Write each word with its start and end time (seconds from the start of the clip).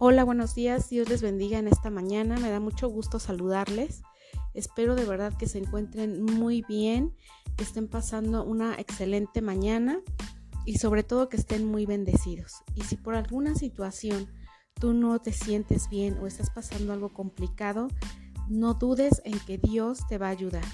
Hola, 0.00 0.22
buenos 0.22 0.54
días. 0.54 0.88
Dios 0.90 1.08
les 1.08 1.22
bendiga 1.22 1.58
en 1.58 1.66
esta 1.66 1.90
mañana. 1.90 2.38
Me 2.38 2.50
da 2.50 2.60
mucho 2.60 2.88
gusto 2.88 3.18
saludarles. 3.18 4.02
Espero 4.54 4.94
de 4.94 5.04
verdad 5.04 5.36
que 5.36 5.48
se 5.48 5.58
encuentren 5.58 6.22
muy 6.22 6.62
bien, 6.68 7.16
que 7.56 7.64
estén 7.64 7.88
pasando 7.88 8.44
una 8.44 8.76
excelente 8.76 9.42
mañana 9.42 9.98
y 10.64 10.78
sobre 10.78 11.02
todo 11.02 11.28
que 11.28 11.36
estén 11.36 11.64
muy 11.64 11.84
bendecidos. 11.84 12.62
Y 12.76 12.82
si 12.82 12.94
por 12.94 13.16
alguna 13.16 13.56
situación 13.56 14.28
tú 14.74 14.92
no 14.92 15.18
te 15.18 15.32
sientes 15.32 15.88
bien 15.88 16.16
o 16.18 16.28
estás 16.28 16.50
pasando 16.50 16.92
algo 16.92 17.12
complicado, 17.12 17.88
no 18.48 18.74
dudes 18.74 19.20
en 19.24 19.36
que 19.40 19.58
Dios 19.58 20.06
te 20.08 20.16
va 20.16 20.28
a 20.28 20.30
ayudar. 20.30 20.64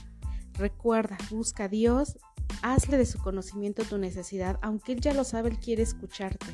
Recuerda, 0.52 1.16
busca 1.30 1.64
a 1.64 1.68
Dios, 1.68 2.18
hazle 2.61 2.99
de 2.99 3.07
su 3.07 3.18
conocimiento 3.21 3.85
tu 3.85 3.96
necesidad, 3.96 4.58
aunque 4.61 4.93
Él 4.93 5.00
ya 5.00 5.14
lo 5.14 5.25
sabe, 5.25 5.49
Él 5.49 5.58
quiere 5.58 5.82
escucharte. 5.82 6.46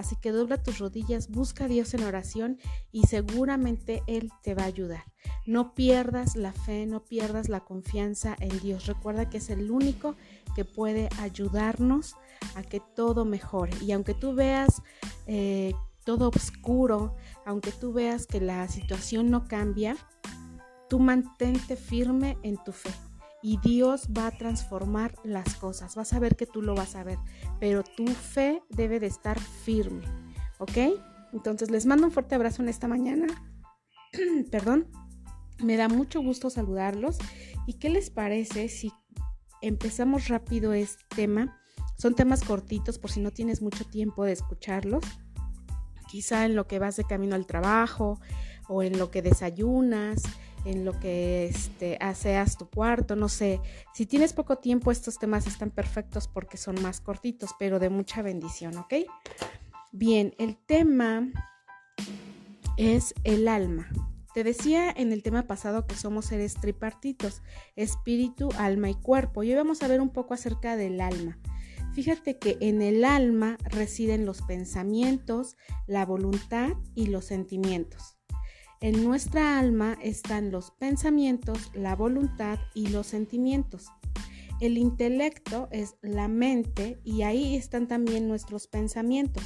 Así 0.00 0.16
que 0.16 0.32
dobla 0.32 0.62
tus 0.62 0.78
rodillas, 0.78 1.28
busca 1.28 1.66
a 1.66 1.68
Dios 1.68 1.92
en 1.92 2.04
oración 2.04 2.58
y 2.90 3.02
seguramente 3.06 4.02
Él 4.06 4.32
te 4.42 4.54
va 4.54 4.62
a 4.62 4.66
ayudar. 4.66 5.04
No 5.44 5.74
pierdas 5.74 6.36
la 6.36 6.54
fe, 6.54 6.86
no 6.86 7.04
pierdas 7.04 7.50
la 7.50 7.60
confianza 7.60 8.34
en 8.40 8.58
Dios. 8.60 8.86
Recuerda 8.86 9.28
que 9.28 9.36
es 9.36 9.50
el 9.50 9.70
único 9.70 10.16
que 10.54 10.64
puede 10.64 11.10
ayudarnos 11.18 12.16
a 12.54 12.62
que 12.62 12.80
todo 12.80 13.26
mejore. 13.26 13.74
Y 13.82 13.92
aunque 13.92 14.14
tú 14.14 14.34
veas 14.34 14.82
eh, 15.26 15.74
todo 16.04 16.30
oscuro, 16.30 17.14
aunque 17.44 17.70
tú 17.70 17.92
veas 17.92 18.26
que 18.26 18.40
la 18.40 18.68
situación 18.68 19.30
no 19.30 19.44
cambia, 19.44 19.98
tú 20.88 20.98
mantente 20.98 21.76
firme 21.76 22.38
en 22.42 22.56
tu 22.64 22.72
fe 22.72 22.90
y 23.42 23.58
Dios 23.58 24.08
va 24.16 24.26
a 24.26 24.36
transformar 24.36 25.14
las 25.24 25.54
cosas. 25.54 25.96
Vas 25.96 26.12
a 26.12 26.18
ver 26.18 26.36
que 26.36 26.46
tú 26.46 26.62
lo 26.62 26.74
vas 26.74 26.94
a 26.96 27.04
ver, 27.04 27.18
pero 27.58 27.82
tu 27.82 28.06
fe 28.06 28.62
debe 28.68 29.00
de 29.00 29.06
estar 29.06 29.38
firme, 29.38 30.04
¿ok? 30.58 30.78
Entonces 31.32 31.70
les 31.70 31.86
mando 31.86 32.06
un 32.06 32.12
fuerte 32.12 32.34
abrazo 32.34 32.62
en 32.62 32.68
esta 32.68 32.88
mañana. 32.88 33.26
Perdón, 34.50 34.88
me 35.62 35.76
da 35.76 35.88
mucho 35.88 36.20
gusto 36.20 36.50
saludarlos. 36.50 37.18
¿Y 37.66 37.74
qué 37.74 37.90
les 37.90 38.10
parece 38.10 38.68
si 38.68 38.92
empezamos 39.62 40.28
rápido 40.28 40.72
este 40.72 41.04
tema? 41.14 41.60
Son 41.96 42.14
temas 42.14 42.42
cortitos 42.42 42.98
por 42.98 43.10
si 43.10 43.20
no 43.20 43.30
tienes 43.30 43.62
mucho 43.62 43.84
tiempo 43.84 44.24
de 44.24 44.32
escucharlos. 44.32 45.04
Quizá 46.08 46.44
en 46.46 46.56
lo 46.56 46.66
que 46.66 46.78
vas 46.78 46.96
de 46.96 47.04
camino 47.04 47.36
al 47.36 47.46
trabajo 47.46 48.18
o 48.68 48.82
en 48.82 48.98
lo 48.98 49.10
que 49.10 49.22
desayunas 49.22 50.22
en 50.64 50.84
lo 50.84 50.98
que 50.98 51.46
este, 51.46 51.98
tu 52.58 52.68
cuarto, 52.68 53.16
no 53.16 53.28
sé. 53.28 53.60
Si 53.94 54.06
tienes 54.06 54.32
poco 54.32 54.58
tiempo, 54.58 54.90
estos 54.90 55.18
temas 55.18 55.46
están 55.46 55.70
perfectos 55.70 56.28
porque 56.28 56.56
son 56.56 56.80
más 56.82 57.00
cortitos, 57.00 57.50
pero 57.58 57.78
de 57.78 57.90
mucha 57.90 58.22
bendición, 58.22 58.76
¿ok? 58.76 58.94
Bien, 59.92 60.34
el 60.38 60.56
tema 60.56 61.28
es 62.76 63.14
el 63.24 63.48
alma. 63.48 63.88
Te 64.32 64.44
decía 64.44 64.90
en 64.90 65.12
el 65.12 65.22
tema 65.22 65.48
pasado 65.48 65.86
que 65.86 65.96
somos 65.96 66.26
seres 66.26 66.54
tripartitos, 66.54 67.42
espíritu, 67.74 68.50
alma 68.58 68.88
y 68.88 68.94
cuerpo. 68.94 69.42
Y 69.42 69.50
hoy 69.50 69.56
vamos 69.56 69.82
a 69.82 69.88
ver 69.88 70.00
un 70.00 70.10
poco 70.10 70.34
acerca 70.34 70.76
del 70.76 71.00
alma. 71.00 71.38
Fíjate 71.94 72.38
que 72.38 72.56
en 72.60 72.82
el 72.82 73.04
alma 73.04 73.58
residen 73.64 74.24
los 74.24 74.42
pensamientos, 74.42 75.56
la 75.88 76.06
voluntad 76.06 76.70
y 76.94 77.06
los 77.06 77.24
sentimientos. 77.24 78.19
En 78.82 79.04
nuestra 79.04 79.58
alma 79.58 79.98
están 80.02 80.50
los 80.50 80.70
pensamientos, 80.70 81.70
la 81.74 81.94
voluntad 81.94 82.58
y 82.74 82.88
los 82.88 83.06
sentimientos. 83.06 83.88
El 84.58 84.78
intelecto 84.78 85.68
es 85.70 85.96
la 86.00 86.28
mente 86.28 86.98
y 87.04 87.22
ahí 87.22 87.56
están 87.56 87.88
también 87.88 88.26
nuestros 88.26 88.68
pensamientos. 88.68 89.44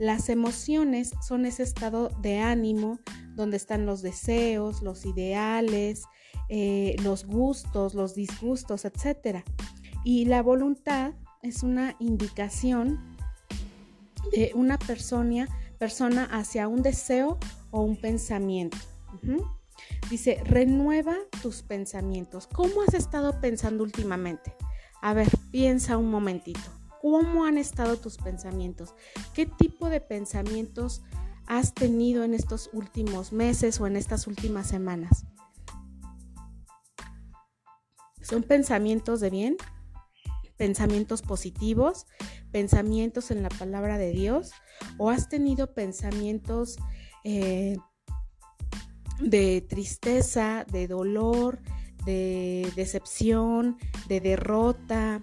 Las 0.00 0.28
emociones 0.28 1.12
son 1.26 1.46
ese 1.46 1.62
estado 1.62 2.08
de 2.20 2.40
ánimo 2.40 2.98
donde 3.36 3.56
están 3.56 3.86
los 3.86 4.02
deseos, 4.02 4.82
los 4.82 5.06
ideales, 5.06 6.02
eh, 6.48 6.96
los 7.04 7.26
gustos, 7.26 7.94
los 7.94 8.16
disgustos, 8.16 8.84
etc. 8.84 9.44
Y 10.02 10.24
la 10.24 10.42
voluntad 10.42 11.12
es 11.42 11.62
una 11.62 11.94
indicación 12.00 13.16
de 14.32 14.50
una 14.54 14.78
persona, 14.78 15.48
persona 15.78 16.24
hacia 16.24 16.68
un 16.68 16.82
deseo 16.82 17.38
o 17.70 17.82
un 17.82 17.96
pensamiento. 17.96 18.76
Dice, 20.10 20.42
renueva 20.44 21.16
tus 21.42 21.62
pensamientos. 21.62 22.46
¿Cómo 22.46 22.82
has 22.82 22.94
estado 22.94 23.40
pensando 23.40 23.84
últimamente? 23.84 24.54
A 25.00 25.14
ver, 25.14 25.28
piensa 25.50 25.96
un 25.96 26.10
momentito. 26.10 26.60
¿Cómo 27.00 27.44
han 27.44 27.58
estado 27.58 27.96
tus 27.96 28.16
pensamientos? 28.16 28.94
¿Qué 29.34 29.46
tipo 29.46 29.88
de 29.88 30.00
pensamientos 30.00 31.02
has 31.46 31.72
tenido 31.72 32.24
en 32.24 32.34
estos 32.34 32.70
últimos 32.72 33.32
meses 33.32 33.80
o 33.80 33.86
en 33.86 33.96
estas 33.96 34.26
últimas 34.26 34.66
semanas? 34.66 35.24
¿Son 38.20 38.42
pensamientos 38.42 39.20
de 39.20 39.30
bien? 39.30 39.56
¿Pensamientos 40.58 41.22
positivos? 41.22 42.06
¿Pensamientos 42.52 43.30
en 43.30 43.42
la 43.42 43.48
palabra 43.48 43.96
de 43.96 44.10
Dios? 44.10 44.50
¿O 44.98 45.08
has 45.08 45.30
tenido 45.30 45.72
pensamientos 45.72 46.76
eh, 47.24 47.78
de 49.20 49.60
tristeza, 49.62 50.64
de 50.70 50.86
dolor, 50.86 51.60
de 52.04 52.70
decepción, 52.76 53.76
de 54.08 54.20
derrota, 54.20 55.20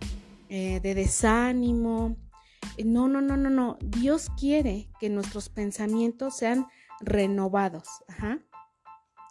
eh, 0.50 0.80
de 0.82 0.96
desánimo. 0.96 2.18
No, 2.84 3.08
no, 3.08 3.22
no, 3.22 3.38
no, 3.38 3.50
no. 3.50 3.78
Dios 3.82 4.30
quiere 4.40 4.90
que 5.00 5.10
nuestros 5.10 5.50
pensamientos 5.50 6.38
sean 6.38 6.68
renovados. 7.00 7.88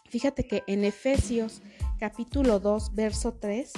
Fíjate 0.08 0.46
que 0.46 0.62
en 0.66 0.84
Efesios 0.84 1.62
capítulo 1.98 2.60
2, 2.60 2.94
verso 2.94 3.34
3, 3.34 3.72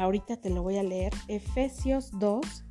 ahorita 0.00 0.38
te 0.38 0.48
lo 0.48 0.62
voy 0.62 0.78
a 0.78 0.82
leer, 0.82 1.12
Efesios 1.28 2.10
2, 2.18 2.64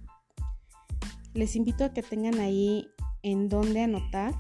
les 1.34 1.56
invito 1.56 1.86
a 1.86 1.94
que 1.94 2.02
tengan 2.02 2.40
ahí 2.40 2.90
en 3.22 3.50
dónde 3.50 3.84
anotar 3.84 4.34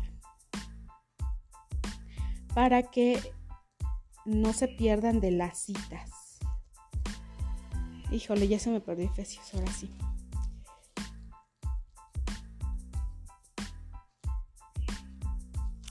para 2.56 2.84
que 2.84 3.20
no 4.26 4.54
se 4.54 4.68
pierdan 4.68 5.20
de 5.20 5.32
las 5.32 5.60
citas. 5.60 6.40
Híjole, 8.12 8.48
ya 8.48 8.58
se 8.58 8.72
me 8.72 8.82
perdió 8.82 9.06
Efesios, 9.06 9.54
ahora 9.54 9.72
sí. 9.72 9.90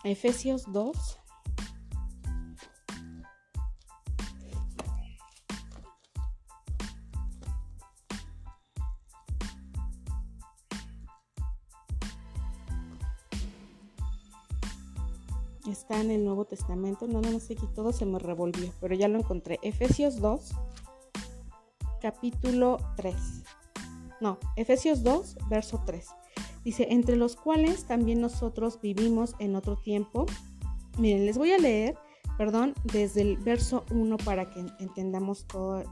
Efesios 0.03 0.65
2, 0.73 1.18
en 16.01 16.11
el 16.11 16.25
Nuevo 16.25 16.45
Testamento. 16.45 17.07
No 17.07 17.23
sé, 17.41 17.55
aquí 17.55 17.67
todo 17.75 17.93
se 17.93 18.07
me 18.07 18.19
revolvió, 18.19 18.73
pero 18.81 18.95
ya 18.95 19.09
lo 19.09 19.19
encontré. 19.19 19.59
Efesios 19.63 20.21
2, 20.21 20.53
capítulo 22.01 22.79
3. 22.97 23.15
No, 24.21 24.39
Efesios 24.57 25.03
2, 25.03 25.37
verso 25.49 25.83
3. 25.85 26.07
Dice, 26.65 26.89
entre 26.91 27.17
los 27.17 27.37
cuales 27.37 27.85
también 27.85 28.21
nosotros 28.21 28.81
vivimos 28.81 29.35
en 29.39 29.57
otro 29.57 29.77
tiempo. 29.77 30.27
Miren, 30.99 31.25
les 31.25 31.39
voy 31.39 31.53
a 31.53 31.59
leer, 31.59 31.97
perdón, 32.37 32.75
desde 32.93 33.23
el 33.23 33.37
verso 33.39 33.85
1 33.91 34.17
para 34.19 34.51
que 34.51 34.65
entendamos 34.81 35.47
todo. 35.47 35.85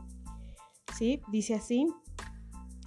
¿Sí? 0.96 1.22
Dice 1.30 1.54
así, 1.54 1.88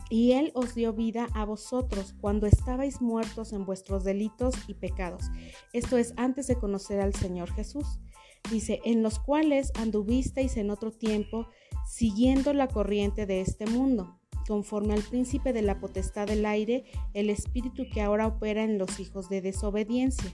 y 0.09 0.31
Él 0.31 0.51
os 0.55 0.75
dio 0.75 0.93
vida 0.93 1.27
a 1.33 1.45
vosotros 1.45 2.15
cuando 2.19 2.47
estabais 2.47 3.01
muertos 3.01 3.53
en 3.53 3.65
vuestros 3.65 4.03
delitos 4.03 4.55
y 4.67 4.73
pecados. 4.73 5.23
Esto 5.71 5.97
es 5.97 6.13
antes 6.17 6.47
de 6.47 6.55
conocer 6.57 6.99
al 6.99 7.13
Señor 7.13 7.51
Jesús. 7.53 7.99
Dice, 8.49 8.79
en 8.85 9.03
los 9.03 9.19
cuales 9.19 9.71
anduvisteis 9.75 10.57
en 10.57 10.71
otro 10.71 10.91
tiempo, 10.91 11.47
siguiendo 11.85 12.53
la 12.53 12.67
corriente 12.67 13.25
de 13.25 13.41
este 13.41 13.67
mundo, 13.67 14.17
conforme 14.47 14.93
al 14.93 15.03
príncipe 15.03 15.53
de 15.53 15.61
la 15.61 15.79
potestad 15.79 16.25
del 16.25 16.45
aire, 16.45 16.85
el 17.13 17.29
espíritu 17.29 17.83
que 17.93 18.01
ahora 18.01 18.27
opera 18.27 18.63
en 18.63 18.79
los 18.79 18.99
hijos 18.99 19.29
de 19.29 19.41
desobediencia, 19.41 20.33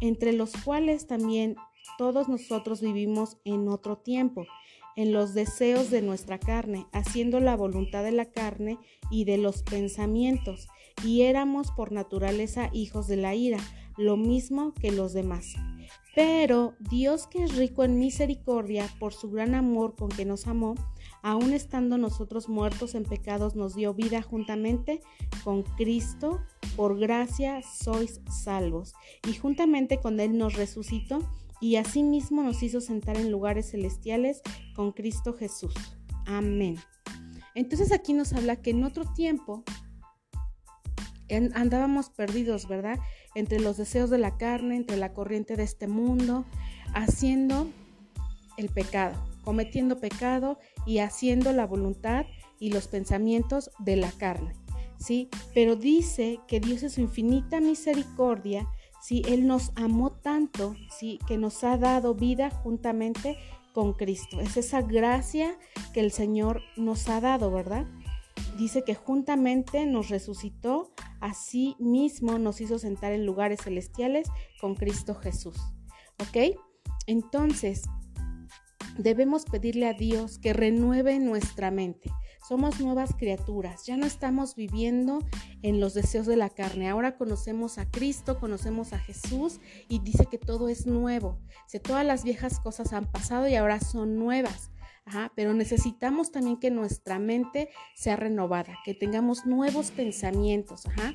entre 0.00 0.32
los 0.32 0.52
cuales 0.64 1.06
también 1.06 1.54
todos 1.98 2.28
nosotros 2.28 2.80
vivimos 2.80 3.36
en 3.44 3.68
otro 3.68 3.98
tiempo 3.98 4.46
en 4.96 5.12
los 5.12 5.34
deseos 5.34 5.90
de 5.90 6.02
nuestra 6.02 6.38
carne, 6.38 6.86
haciendo 6.92 7.40
la 7.40 7.56
voluntad 7.56 8.02
de 8.02 8.12
la 8.12 8.26
carne 8.26 8.78
y 9.10 9.24
de 9.24 9.38
los 9.38 9.62
pensamientos, 9.62 10.68
y 11.04 11.22
éramos 11.22 11.70
por 11.72 11.92
naturaleza 11.92 12.70
hijos 12.72 13.06
de 13.06 13.16
la 13.16 13.34
ira, 13.34 13.58
lo 13.96 14.16
mismo 14.16 14.74
que 14.74 14.90
los 14.90 15.12
demás. 15.12 15.54
Pero 16.14 16.74
Dios 16.78 17.26
que 17.26 17.42
es 17.42 17.56
rico 17.56 17.82
en 17.82 17.98
misericordia 17.98 18.88
por 19.00 19.12
su 19.12 19.30
gran 19.30 19.54
amor 19.54 19.96
con 19.96 20.08
que 20.08 20.24
nos 20.24 20.46
amó, 20.46 20.76
aun 21.22 21.52
estando 21.52 21.98
nosotros 21.98 22.48
muertos 22.48 22.94
en 22.94 23.04
pecados, 23.04 23.56
nos 23.56 23.74
dio 23.74 23.94
vida 23.94 24.22
juntamente 24.22 25.00
con 25.42 25.62
Cristo. 25.62 26.40
Por 26.76 26.98
gracia 26.98 27.62
sois 27.62 28.20
salvos. 28.28 28.94
Y 29.28 29.34
juntamente 29.34 29.98
con 29.98 30.20
Él 30.20 30.38
nos 30.38 30.54
resucitó 30.54 31.20
y 31.64 31.76
asimismo 31.76 32.42
nos 32.42 32.62
hizo 32.62 32.82
sentar 32.82 33.16
en 33.16 33.30
lugares 33.30 33.70
celestiales 33.70 34.42
con 34.74 34.92
Cristo 34.92 35.32
Jesús. 35.32 35.72
Amén. 36.26 36.76
Entonces 37.54 37.90
aquí 37.90 38.12
nos 38.12 38.34
habla 38.34 38.56
que 38.56 38.68
en 38.68 38.84
otro 38.84 39.10
tiempo 39.14 39.64
andábamos 41.54 42.10
perdidos, 42.10 42.68
¿verdad? 42.68 42.98
Entre 43.34 43.60
los 43.60 43.78
deseos 43.78 44.10
de 44.10 44.18
la 44.18 44.36
carne, 44.36 44.76
entre 44.76 44.98
la 44.98 45.14
corriente 45.14 45.56
de 45.56 45.62
este 45.62 45.86
mundo, 45.86 46.44
haciendo 46.92 47.66
el 48.58 48.68
pecado, 48.68 49.26
cometiendo 49.42 50.00
pecado 50.00 50.58
y 50.84 50.98
haciendo 50.98 51.50
la 51.54 51.64
voluntad 51.64 52.26
y 52.60 52.72
los 52.72 52.88
pensamientos 52.88 53.70
de 53.78 53.96
la 53.96 54.12
carne, 54.12 54.52
¿sí? 54.98 55.30
Pero 55.54 55.76
dice 55.76 56.40
que 56.46 56.60
Dios 56.60 56.82
es 56.82 56.92
su 56.92 57.00
infinita 57.00 57.62
misericordia, 57.62 58.68
¿sí? 59.04 59.22
Él 59.26 59.46
nos 59.46 59.70
amó 59.76 60.12
tanto, 60.12 60.74
¿sí? 60.88 61.18
Que 61.26 61.36
nos 61.36 61.62
ha 61.62 61.76
dado 61.76 62.14
vida 62.14 62.50
juntamente 62.50 63.36
con 63.74 63.92
Cristo. 63.92 64.40
Es 64.40 64.56
esa 64.56 64.80
gracia 64.80 65.58
que 65.92 66.00
el 66.00 66.10
Señor 66.10 66.62
nos 66.76 67.08
ha 67.10 67.20
dado, 67.20 67.50
¿verdad? 67.50 67.86
Dice 68.56 68.82
que 68.82 68.94
juntamente 68.94 69.84
nos 69.84 70.08
resucitó, 70.08 70.90
así 71.20 71.76
mismo 71.78 72.38
nos 72.38 72.60
hizo 72.62 72.78
sentar 72.78 73.12
en 73.12 73.26
lugares 73.26 73.60
celestiales 73.62 74.28
con 74.60 74.74
Cristo 74.74 75.14
Jesús. 75.14 75.56
¿Ok? 76.20 76.56
Entonces, 77.06 77.82
debemos 78.96 79.44
pedirle 79.44 79.86
a 79.86 79.92
Dios 79.92 80.38
que 80.38 80.54
renueve 80.54 81.18
nuestra 81.18 81.70
mente. 81.70 82.10
Somos 82.46 82.78
nuevas 82.78 83.14
criaturas, 83.16 83.86
ya 83.86 83.96
no 83.96 84.04
estamos 84.04 84.54
viviendo 84.54 85.20
en 85.62 85.80
los 85.80 85.94
deseos 85.94 86.26
de 86.26 86.36
la 86.36 86.50
carne. 86.50 86.90
Ahora 86.90 87.16
conocemos 87.16 87.78
a 87.78 87.90
Cristo, 87.90 88.38
conocemos 88.38 88.92
a 88.92 88.98
Jesús 88.98 89.60
y 89.88 90.00
dice 90.00 90.26
que 90.26 90.36
todo 90.36 90.68
es 90.68 90.86
nuevo. 90.86 91.38
Si 91.66 91.80
todas 91.80 92.04
las 92.04 92.22
viejas 92.22 92.60
cosas 92.60 92.92
han 92.92 93.10
pasado 93.10 93.48
y 93.48 93.54
ahora 93.54 93.80
son 93.80 94.18
nuevas. 94.18 94.70
pero 95.34 95.54
necesitamos 95.54 96.32
también 96.32 96.58
que 96.58 96.70
nuestra 96.70 97.18
mente 97.18 97.70
sea 97.94 98.16
renovada, 98.16 98.76
que 98.84 98.94
tengamos 98.94 99.46
nuevos 99.46 99.90
pensamientos. 99.90 100.86
Ajá. 100.86 101.14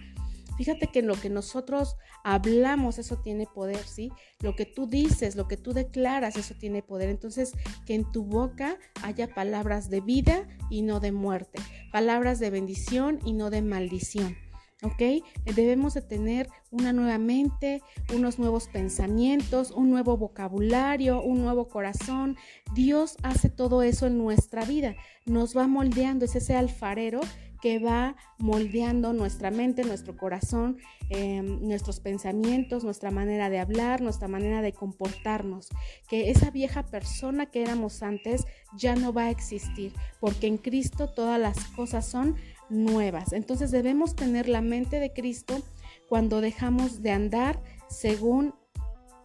Fíjate 0.60 0.88
que 0.88 1.00
en 1.00 1.08
lo 1.08 1.16
que 1.16 1.30
nosotros 1.30 1.96
hablamos, 2.22 3.00
eso 3.00 3.16
tiene 3.20 3.48
poder, 3.48 3.78
¿sí? 3.78 4.12
Lo 4.42 4.58
que 4.58 4.66
tú 4.66 4.88
dices, 4.88 5.38
lo 5.38 5.48
que 5.48 5.56
tú 5.56 5.72
declaras, 5.72 6.36
eso 6.36 6.54
tiene 6.60 6.84
poder. 6.84 7.08
Entonces, 7.08 7.54
que 7.86 7.96
en 7.96 8.12
tu 8.12 8.26
boca 8.26 8.78
haya 9.02 9.34
palabras 9.34 9.90
de 9.90 10.02
vida 10.02 10.50
y 10.70 10.82
no 10.82 11.00
de 11.00 11.14
muerte, 11.14 11.62
palabras 11.94 12.40
de 12.40 12.50
bendición 12.50 13.20
y 13.24 13.32
no 13.32 13.50
de 13.50 13.62
maldición. 13.62 14.36
¿ok? 14.84 15.24
Debemos 15.56 15.94
de 15.94 16.02
tener 16.02 16.50
una 16.72 16.92
nueva 16.92 17.18
mente, 17.18 17.82
unos 18.14 18.38
nuevos 18.38 18.68
pensamientos, 18.68 19.72
un 19.72 19.90
nuevo 19.90 20.18
vocabulario, 20.18 21.22
un 21.22 21.42
nuevo 21.42 21.70
corazón. 21.70 22.36
Dios 22.74 23.16
hace 23.24 23.50
todo 23.50 23.82
eso 23.82 24.08
en 24.08 24.18
nuestra 24.18 24.66
vida, 24.66 24.98
nos 25.26 25.56
va 25.56 25.68
moldeando, 25.68 26.26
es 26.26 26.36
ese 26.36 26.56
alfarero 26.56 27.22
que 27.62 27.80
va 27.80 28.16
moldeando 28.38 29.14
nuestra 29.14 29.52
mente, 29.52 29.84
nuestro 29.84 30.16
corazón, 30.16 30.78
em, 31.10 31.62
nuestros 31.68 32.00
pensamientos, 32.00 32.84
nuestra 32.84 33.12
manera 33.12 33.50
de 33.50 33.60
hablar, 33.60 34.02
nuestra 34.02 34.28
manera 34.28 34.62
de 34.62 34.74
comportarnos. 34.74 35.70
Que 36.08 36.30
esa 36.30 36.52
vieja 36.52 36.84
persona 36.84 37.48
que 37.48 37.62
éramos 37.62 38.04
antes 38.04 38.46
ya 38.78 38.96
no 38.96 39.14
va 39.14 39.24
a 39.26 39.30
existir, 39.32 39.94
porque 40.20 40.48
en 40.48 40.58
Cristo 40.58 41.10
todas 41.10 41.40
las 41.40 41.66
cosas 41.76 42.06
son 42.06 42.36
nuevas. 42.70 43.34
Entonces 43.34 43.72
debemos 43.72 44.16
tener 44.16 44.48
la 44.48 44.62
mente 44.62 45.00
de 45.00 45.12
Cristo 45.12 45.62
cuando 46.08 46.42
dejamos 46.42 47.02
de 47.02 47.12
andar 47.12 47.62
según 47.90 48.54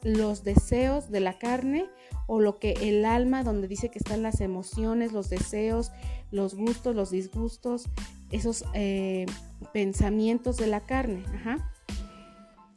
los 0.03 0.45
deseos 0.45 1.11
de 1.11 1.21
la 1.21 1.39
carne 1.39 1.87
o 2.27 2.41
lo 2.41 2.59
que 2.59 2.73
el 2.83 3.05
alma, 3.05 3.43
donde 3.43 3.69
dice 3.69 3.91
que 3.91 3.99
están 3.99 4.23
las 4.23 4.41
emociones, 4.41 5.13
los 5.13 5.31
deseos, 5.31 5.93
los 6.31 6.55
gustos, 6.55 6.95
los 6.95 7.11
disgustos, 7.11 7.89
esos 8.35 8.65
eh, 8.75 9.27
pensamientos 9.73 10.57
de 10.57 10.67
la 10.67 10.81
carne. 10.81 11.23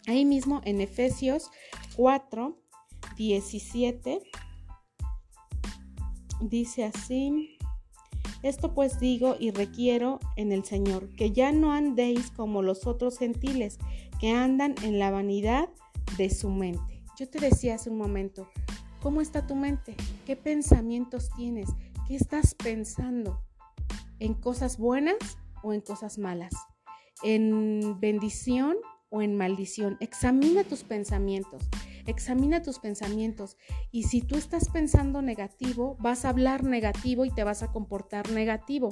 Ahí 0.06 0.24
mismo 0.24 0.62
en 0.65 0.81
Efesios 0.81 1.50
4, 1.95 2.56
17, 3.18 4.21
dice 6.42 6.86
así, 6.86 7.57
esto 8.44 8.75
pues 8.75 9.00
digo 9.00 9.36
y 9.39 9.50
requiero 9.50 10.19
en 10.36 10.51
el 10.51 10.63
Señor, 10.63 11.09
que 11.15 11.31
ya 11.31 11.51
no 11.51 11.74
andéis 11.74 12.30
como 12.30 12.62
los 12.62 12.86
otros 12.86 13.18
gentiles, 13.18 13.80
que 14.19 14.30
andan 14.30 14.75
en 14.83 15.00
la 15.00 15.10
vanidad 15.10 15.69
de 16.18 16.30
su 16.30 16.50
mente. 16.50 17.03
Yo 17.18 17.27
te 17.27 17.39
decía 17.39 17.75
hace 17.75 17.89
un 17.89 17.98
momento, 17.98 18.48
¿cómo 19.01 19.21
está 19.21 19.48
tu 19.48 19.56
mente? 19.56 19.95
¿Qué 20.27 20.36
pensamientos 20.36 21.31
tienes? 21.36 21.69
¿Qué 22.07 22.15
estás 22.15 22.53
pensando? 22.53 23.42
¿En 24.19 24.36
cosas 24.36 24.77
buenas 24.77 25.18
o 25.63 25.74
en 25.74 25.81
cosas 25.81 26.18
malas, 26.18 26.54
en 27.24 28.00
bendición 28.00 28.77
o 29.09 29.21
en 29.21 29.36
maldición. 29.36 29.98
Examina 30.00 30.63
tus 30.63 30.83
pensamientos, 30.83 31.63
examina 32.07 32.63
tus 32.63 32.80
pensamientos 32.80 33.57
y 33.92 34.04
si 34.04 34.21
tú 34.21 34.36
estás 34.38 34.69
pensando 34.69 35.21
negativo, 35.21 35.98
vas 36.00 36.25
a 36.25 36.30
hablar 36.30 36.63
negativo 36.63 37.25
y 37.25 37.31
te 37.31 37.44
vas 37.44 37.63
a 37.63 37.71
comportar 37.71 38.31
negativo. 38.31 38.89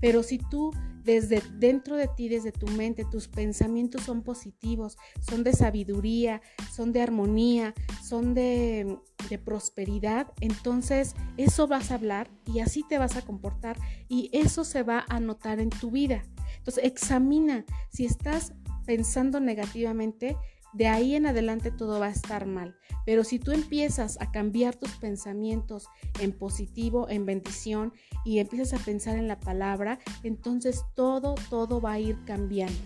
Pero 0.00 0.22
si 0.22 0.38
tú 0.38 0.72
desde 1.04 1.42
dentro 1.54 1.96
de 1.96 2.08
ti, 2.08 2.28
desde 2.28 2.52
tu 2.52 2.66
mente, 2.66 3.04
tus 3.04 3.28
pensamientos 3.28 4.02
son 4.02 4.22
positivos, 4.22 4.98
son 5.20 5.42
de 5.42 5.52
sabiduría, 5.52 6.42
son 6.70 6.92
de 6.92 7.00
armonía, 7.00 7.74
son 8.02 8.34
de, 8.34 8.98
prosperidad, 9.44 10.32
entonces 10.40 11.14
eso 11.36 11.66
vas 11.66 11.90
a 11.90 11.94
hablar 11.94 12.30
y 12.46 12.60
así 12.60 12.82
te 12.88 12.98
vas 12.98 13.16
a 13.16 13.22
comportar 13.22 13.76
y 14.08 14.30
eso 14.32 14.64
se 14.64 14.82
va 14.82 15.04
a 15.08 15.20
notar 15.20 15.60
en 15.60 15.70
tu 15.70 15.90
vida. 15.90 16.22
Entonces 16.58 16.84
examina 16.84 17.64
si 17.90 18.06
estás 18.06 18.54
pensando 18.86 19.38
negativamente, 19.38 20.36
de 20.72 20.88
ahí 20.88 21.14
en 21.14 21.26
adelante 21.26 21.70
todo 21.70 22.00
va 22.00 22.06
a 22.06 22.10
estar 22.10 22.46
mal. 22.46 22.76
Pero 23.06 23.24
si 23.24 23.38
tú 23.38 23.52
empiezas 23.52 24.20
a 24.20 24.30
cambiar 24.30 24.76
tus 24.76 24.92
pensamientos 24.92 25.86
en 26.20 26.32
positivo, 26.32 27.08
en 27.08 27.26
bendición 27.26 27.92
y 28.24 28.38
empiezas 28.38 28.80
a 28.80 28.84
pensar 28.84 29.16
en 29.16 29.28
la 29.28 29.40
palabra, 29.40 29.98
entonces 30.22 30.84
todo, 30.94 31.34
todo 31.48 31.80
va 31.80 31.92
a 31.92 32.00
ir 32.00 32.18
cambiando. 32.24 32.78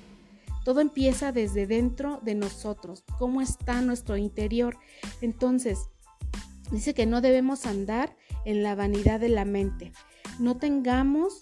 Todo 0.64 0.80
empieza 0.80 1.32
desde 1.32 1.66
dentro 1.66 2.20
de 2.22 2.36
nosotros, 2.36 3.04
cómo 3.18 3.40
está 3.40 3.80
nuestro 3.80 4.16
interior. 4.16 4.78
Entonces, 5.20 5.90
dice 6.70 6.94
que 6.94 7.04
no 7.04 7.20
debemos 7.20 7.66
andar 7.66 8.16
en 8.44 8.62
la 8.62 8.76
vanidad 8.76 9.18
de 9.18 9.28
la 9.28 9.44
mente. 9.44 9.92
No 10.38 10.56
tengamos 10.56 11.40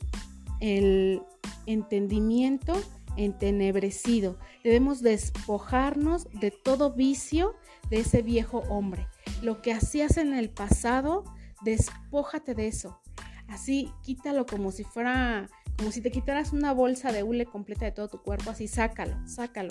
el 0.61 1.23
entendimiento 1.67 2.75
entenebrecido. 3.25 4.39
Debemos 4.65 5.03
despojarnos 5.03 6.29
de 6.33 6.51
todo 6.51 6.93
vicio 6.93 7.55
de 7.91 8.01
ese 8.01 8.23
viejo 8.23 8.59
hombre. 8.69 9.07
Lo 9.43 9.63
que 9.63 9.73
hacías 9.73 10.17
en 10.17 10.35
el 10.35 10.51
pasado, 10.51 11.25
despójate 11.63 12.55
de 12.55 12.69
eso. 12.69 13.01
Así 13.49 13.93
quítalo 14.03 14.47
como 14.47 14.71
si 14.71 14.85
fuera 14.85 15.49
como 15.81 15.93
si 15.93 16.03
te 16.03 16.11
quitaras 16.11 16.53
una 16.53 16.75
bolsa 16.75 17.11
de 17.11 17.23
hule 17.23 17.47
completa 17.47 17.87
de 17.87 17.93
todo 17.93 18.09
tu 18.09 18.21
cuerpo, 18.21 18.51
así 18.51 18.69
sácalo, 18.69 19.17
sácalo. 19.27 19.71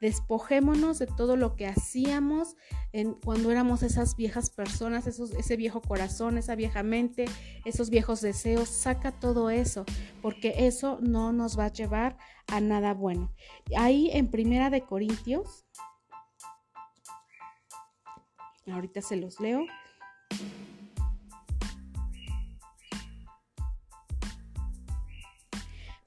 Despojémonos 0.00 0.98
de 0.98 1.06
todo 1.06 1.36
lo 1.36 1.54
que 1.54 1.68
hacíamos 1.68 2.56
en, 2.92 3.14
cuando 3.14 3.52
éramos 3.52 3.84
esas 3.84 4.16
viejas 4.16 4.50
personas, 4.50 5.06
ese 5.06 5.56
viejo 5.56 5.80
corazón, 5.80 6.38
esa 6.38 6.56
vieja 6.56 6.82
mente, 6.82 7.26
esos 7.64 7.88
viejos 7.88 8.20
deseos, 8.20 8.68
saca 8.68 9.12
todo 9.12 9.48
eso, 9.48 9.84
porque 10.24 10.54
eso 10.56 10.98
no 11.02 11.34
nos 11.34 11.58
va 11.58 11.66
a 11.66 11.72
llevar 11.72 12.16
a 12.46 12.58
nada 12.58 12.94
bueno. 12.94 13.30
Ahí 13.76 14.08
en 14.10 14.30
Primera 14.30 14.70
de 14.70 14.80
Corintios, 14.80 15.66
ahorita 18.66 19.02
se 19.02 19.16
los 19.16 19.38
leo. 19.38 19.66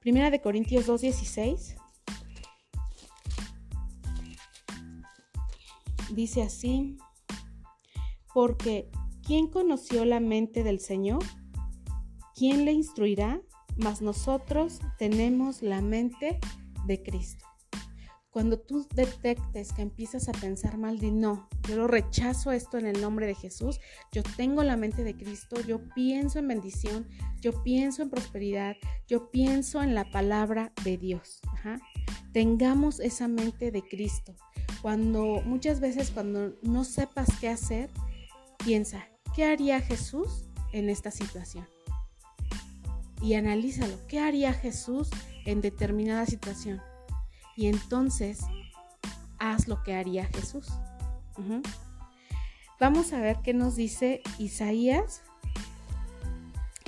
Primera 0.00 0.32
de 0.32 0.40
Corintios 0.40 0.88
2.16 0.88 1.76
dice 6.10 6.42
así, 6.42 6.98
porque 8.34 8.90
¿quién 9.24 9.46
conoció 9.46 10.04
la 10.04 10.18
mente 10.18 10.64
del 10.64 10.80
Señor? 10.80 11.22
¿Quién 12.34 12.64
le 12.64 12.72
instruirá? 12.72 13.40
Mas 13.78 14.02
nosotros 14.02 14.80
tenemos 14.98 15.62
la 15.62 15.80
mente 15.80 16.38
de 16.86 17.02
Cristo. 17.02 17.46
Cuando 18.30 18.58
tú 18.58 18.86
detectes 18.94 19.72
que 19.72 19.82
empiezas 19.82 20.28
a 20.28 20.32
pensar 20.32 20.76
mal, 20.76 20.98
di 20.98 21.10
no, 21.10 21.48
yo 21.66 21.76
lo 21.76 21.88
rechazo 21.88 22.52
esto 22.52 22.76
en 22.76 22.86
el 22.86 23.00
nombre 23.00 23.26
de 23.26 23.34
Jesús, 23.34 23.80
yo 24.12 24.22
tengo 24.36 24.62
la 24.62 24.76
mente 24.76 25.02
de 25.02 25.16
Cristo, 25.16 25.60
yo 25.60 25.80
pienso 25.94 26.38
en 26.38 26.48
bendición, 26.48 27.08
yo 27.40 27.62
pienso 27.62 28.02
en 28.02 28.10
prosperidad, 28.10 28.76
yo 29.06 29.30
pienso 29.30 29.82
en 29.82 29.94
la 29.94 30.10
palabra 30.10 30.72
de 30.84 30.98
Dios. 30.98 31.40
Tengamos 32.32 33.00
esa 33.00 33.28
mente 33.28 33.70
de 33.70 33.82
Cristo. 33.82 34.36
Cuando 34.82 35.42
muchas 35.44 35.80
veces 35.80 36.10
cuando 36.10 36.54
no 36.62 36.84
sepas 36.84 37.28
qué 37.40 37.48
hacer, 37.48 37.90
piensa, 38.64 39.08
¿qué 39.34 39.46
haría 39.46 39.80
Jesús 39.80 40.44
en 40.72 40.90
esta 40.90 41.10
situación? 41.10 41.66
Y 43.20 43.34
analízalo, 43.34 43.96
¿qué 44.06 44.20
haría 44.20 44.52
Jesús 44.52 45.08
en 45.44 45.60
determinada 45.60 46.26
situación? 46.26 46.80
y 47.58 47.66
entonces 47.66 48.42
haz 49.40 49.66
lo 49.66 49.82
que 49.82 49.92
haría 49.92 50.26
Jesús. 50.26 50.68
Vamos 52.78 53.12
a 53.12 53.20
ver 53.20 53.38
qué 53.42 53.52
nos 53.52 53.74
dice 53.74 54.22
Isaías, 54.38 55.22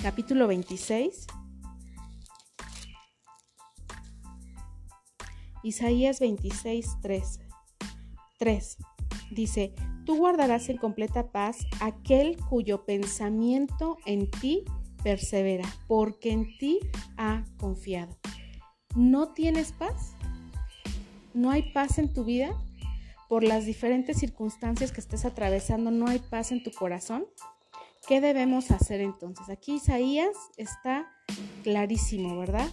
capítulo 0.01 0.47
26. 0.47 1.27
Isaías 5.65 6.21
26, 6.21 6.99
3. 7.03 7.41
3. 8.39 8.77
Dice, 9.33 9.75
tú 10.07 10.19
guardarás 10.19 10.69
en 10.69 10.77
completa 10.77 11.33
paz 11.33 11.67
aquel 11.81 12.37
cuyo 12.49 12.85
pensamiento 12.85 13.99
en 14.07 14.31
ti 14.31 14.63
persevera, 15.03 15.65
porque 15.87 16.33
en 16.33 16.57
ti 16.59 16.79
ha 17.17 17.45
confiado. 17.59 18.17
¿No 18.95 19.33
tienes 19.33 19.73
paz? 19.73 20.17
no 21.35 21.51
hay 21.51 21.73
paz 21.73 21.99
en 21.99 22.13
tu 22.13 22.25
vida 22.25 22.57
por 23.29 23.45
las 23.45 23.65
diferentes 23.65 24.19
circunstancias 24.19 24.93
que 24.93 25.01
estés 25.01 25.25
atravesando, 25.25 25.91
no 25.91 26.09
hay 26.09 26.19
paz 26.19 26.51
en 26.51 26.63
tu 26.63 26.73
corazón, 26.73 27.27
¿qué 28.09 28.21
debemos 28.21 28.71
hacer 28.71 29.01
entonces? 29.01 29.49
Aquí 29.49 29.75
Isaías 29.75 30.37
está 30.57 31.09
clarísimo, 31.63 32.37
¿verdad? 32.39 32.69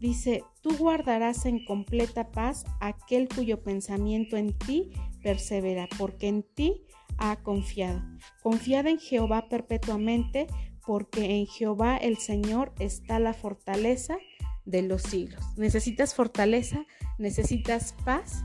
Dice, 0.00 0.42
tú 0.62 0.76
guardarás 0.76 1.46
en 1.46 1.64
completa 1.64 2.32
paz 2.32 2.64
aquel 2.80 3.28
cuyo 3.28 3.62
pensamiento 3.62 4.36
en 4.36 4.56
ti 4.58 4.90
persevera, 5.22 5.88
porque 5.98 6.26
en 6.26 6.42
ti 6.42 6.82
ha 7.18 7.36
confiado. 7.36 8.02
Confiad 8.42 8.86
en 8.86 8.98
Jehová 8.98 9.48
perpetuamente, 9.48 10.48
porque 10.90 11.38
en 11.38 11.46
Jehová 11.46 11.96
el 11.96 12.18
Señor 12.18 12.72
está 12.80 13.20
la 13.20 13.32
fortaleza 13.32 14.18
de 14.64 14.82
los 14.82 15.02
siglos. 15.02 15.40
¿Necesitas 15.56 16.16
fortaleza? 16.16 16.84
¿Necesitas 17.16 17.94
paz? 18.04 18.42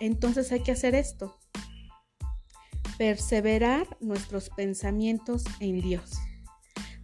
Entonces 0.00 0.50
hay 0.50 0.62
que 0.62 0.72
hacer 0.72 0.94
esto. 0.94 1.36
Perseverar 2.96 3.98
nuestros 4.00 4.48
pensamientos 4.48 5.44
en 5.60 5.82
Dios. 5.82 6.10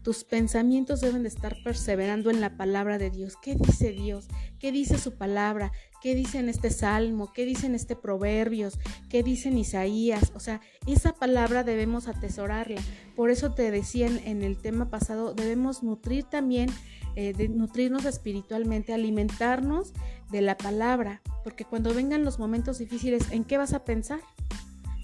Tus 0.00 0.24
pensamientos 0.24 1.02
deben 1.02 1.22
de 1.22 1.28
estar 1.28 1.54
perseverando 1.62 2.30
en 2.30 2.40
la 2.40 2.56
palabra 2.56 2.96
de 2.96 3.10
Dios. 3.10 3.34
¿Qué 3.36 3.54
dice 3.54 3.90
Dios? 3.90 4.28
¿Qué 4.64 4.73
dice 4.73 4.97
su 4.97 5.18
palabra? 5.18 5.73
¿Qué 6.00 6.14
dice 6.14 6.38
en 6.38 6.49
este 6.49 6.71
salmo? 6.71 7.35
¿Qué 7.35 7.44
dice 7.44 7.66
en 7.66 7.75
este 7.75 7.97
proverbios? 7.97 8.78
¿Qué 9.11 9.23
dice 9.23 9.50
en 9.50 9.59
Isaías? 9.59 10.33
O 10.35 10.40
sea, 10.40 10.62
esa 10.87 11.12
palabra 11.12 11.64
debemos 11.64 12.09
atesorarla. 12.09 12.80
Por 13.14 13.28
eso 13.28 13.52
te 13.52 13.71
decían 13.71 14.18
en 14.25 14.42
el 14.42 14.56
tema 14.56 14.88
pasado, 14.88 15.35
debemos 15.35 15.83
nutrir 15.83 16.25
también 16.25 16.71
eh, 17.14 17.35
de 17.35 17.50
nutrirnos 17.50 18.06
espiritualmente, 18.06 18.94
alimentarnos 18.94 19.92
de 20.30 20.40
la 20.40 20.56
palabra, 20.56 21.21
porque 21.42 21.66
cuando 21.66 21.92
vengan 21.92 22.25
los 22.25 22.38
momentos 22.38 22.78
difíciles, 22.78 23.33
¿en 23.33 23.44
qué 23.44 23.59
vas 23.59 23.75
a 23.75 23.85
pensar? 23.85 24.21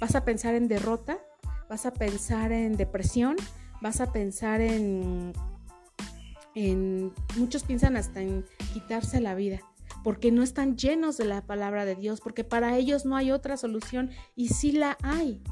¿Vas 0.00 0.14
a 0.14 0.24
pensar 0.24 0.54
en 0.54 0.68
derrota? 0.68 1.18
¿Vas 1.68 1.84
a 1.84 1.92
pensar 1.92 2.50
en 2.52 2.78
depresión? 2.78 3.36
¿Vas 3.82 4.00
a 4.00 4.10
pensar 4.10 4.62
en... 4.62 5.34
muchos 7.36 7.64
piensan 7.64 7.96
hasta 7.96 8.20
en 8.20 8.44
quitarse 8.72 9.20
la 9.20 9.34
vida 9.34 9.60
porque 10.02 10.32
no 10.32 10.42
están 10.42 10.76
llenos 10.76 11.18
de 11.18 11.26
la 11.26 11.46
palabra 11.46 11.84
de 11.84 11.94
Dios, 11.94 12.20
porque 12.20 12.42
para 12.42 12.76
ellos 12.76 13.04
no 13.04 13.16
hay 13.16 13.32
otra 13.32 13.56
solución 13.56 14.10
y 14.34 14.48
sí 14.48 14.72
la 14.72 14.96
hay. 15.02 15.42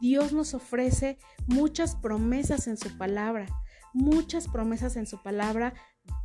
Dios 0.00 0.32
nos 0.32 0.54
ofrece 0.54 1.18
muchas 1.46 1.94
promesas 1.94 2.68
en 2.68 2.78
su 2.78 2.96
palabra 2.96 3.46
muchas 3.92 4.48
promesas 4.48 4.96
en 4.96 5.06
su 5.06 5.22
palabra 5.22 5.74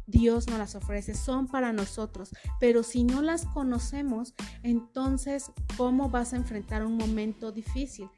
Dios 0.05 0.47
nos 0.47 0.59
las 0.59 0.75
ofrece, 0.75 1.13
son 1.13 1.47
para 1.47 1.73
nosotros, 1.73 2.31
pero 2.59 2.83
si 2.83 3.03
no 3.03 3.21
las 3.21 3.45
conocemos, 3.45 4.33
entonces, 4.61 5.51
¿cómo 5.77 6.09
vas 6.09 6.33
a 6.33 6.37
enfrentar 6.37 6.85
un 6.85 6.97
momento 6.97 7.51
difícil? 7.51 8.09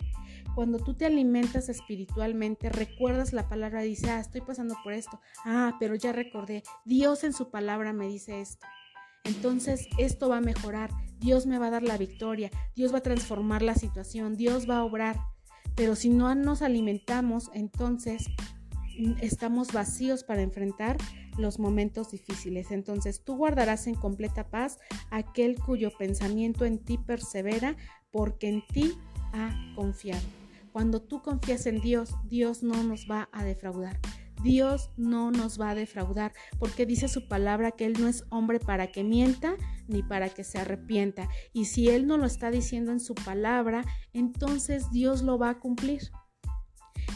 Cuando 0.55 0.79
tú 0.79 0.93
te 0.93 1.05
alimentas 1.05 1.67
espiritualmente, 1.67 2.69
recuerdas 2.69 3.33
la 3.33 3.49
palabra, 3.49 3.81
dice, 3.81 4.09
ah, 4.09 4.21
estoy 4.21 4.39
pasando 4.39 4.75
por 4.85 4.93
esto, 4.93 5.19
ah, 5.43 5.75
pero 5.81 5.95
ya 5.95 6.13
recordé, 6.13 6.63
Dios 6.85 7.25
en 7.25 7.33
su 7.33 7.51
palabra 7.51 7.91
me 7.91 8.07
dice 8.07 8.39
esto. 8.39 8.65
Entonces, 9.25 9.87
esto 9.97 10.29
va 10.29 10.37
a 10.37 10.41
mejorar, 10.41 10.91
Dios 11.19 11.45
me 11.45 11.59
va 11.59 11.67
a 11.67 11.71
dar 11.71 11.83
la 11.83 11.97
victoria, 11.97 12.51
Dios 12.73 12.93
va 12.93 12.99
a 12.99 13.03
transformar 13.03 13.63
la 13.63 13.75
situación, 13.75 14.37
Dios 14.37 14.69
va 14.69 14.77
a 14.77 14.85
obrar. 14.85 15.19
Pero 15.75 15.95
si 15.95 16.09
no 16.09 16.33
nos 16.35 16.61
alimentamos, 16.61 17.49
entonces 17.53 18.27
estamos 19.19 19.73
vacíos 19.73 20.23
para 20.23 20.41
enfrentar 20.41 20.95
los 21.37 21.59
momentos 21.59 22.11
difíciles. 22.11 22.71
Entonces 22.71 23.23
tú 23.25 23.35
guardarás 23.35 23.87
en 23.87 23.95
completa 23.95 24.49
paz 24.49 24.79
aquel 25.11 25.59
cuyo 25.59 25.91
pensamiento 25.97 26.63
en 26.63 26.79
ti 26.79 26.97
persevera, 26.97 27.75
porque 28.09 28.47
en 28.47 28.65
ti 28.67 28.93
ha 29.33 29.53
confiado. 29.75 30.44
Cuando 30.75 31.01
tú 31.01 31.21
confías 31.21 31.67
en 31.67 31.79
Dios, 31.79 32.15
Dios 32.25 32.61
no 32.61 32.83
nos 32.83 33.07
va 33.09 33.29
a 33.31 33.45
defraudar. 33.45 33.97
Dios 34.43 34.89
no 34.97 35.31
nos 35.31 35.57
va 35.57 35.69
a 35.69 35.73
defraudar, 35.73 36.33
porque 36.59 36.85
dice 36.85 37.07
su 37.07 37.29
palabra 37.29 37.71
que 37.71 37.85
Él 37.85 37.93
no 37.97 38.09
es 38.09 38.25
hombre 38.29 38.59
para 38.59 38.91
que 38.91 39.01
mienta 39.01 39.55
ni 39.87 40.03
para 40.03 40.27
que 40.27 40.43
se 40.43 40.57
arrepienta. 40.57 41.29
Y 41.53 41.63
si 41.63 41.87
Él 41.87 42.07
no 42.07 42.17
lo 42.17 42.25
está 42.25 42.51
diciendo 42.51 42.91
en 42.91 42.99
su 42.99 43.15
palabra, 43.15 43.85
entonces 44.11 44.91
Dios 44.91 45.21
lo 45.21 45.37
va 45.37 45.51
a 45.51 45.59
cumplir. 45.59 46.01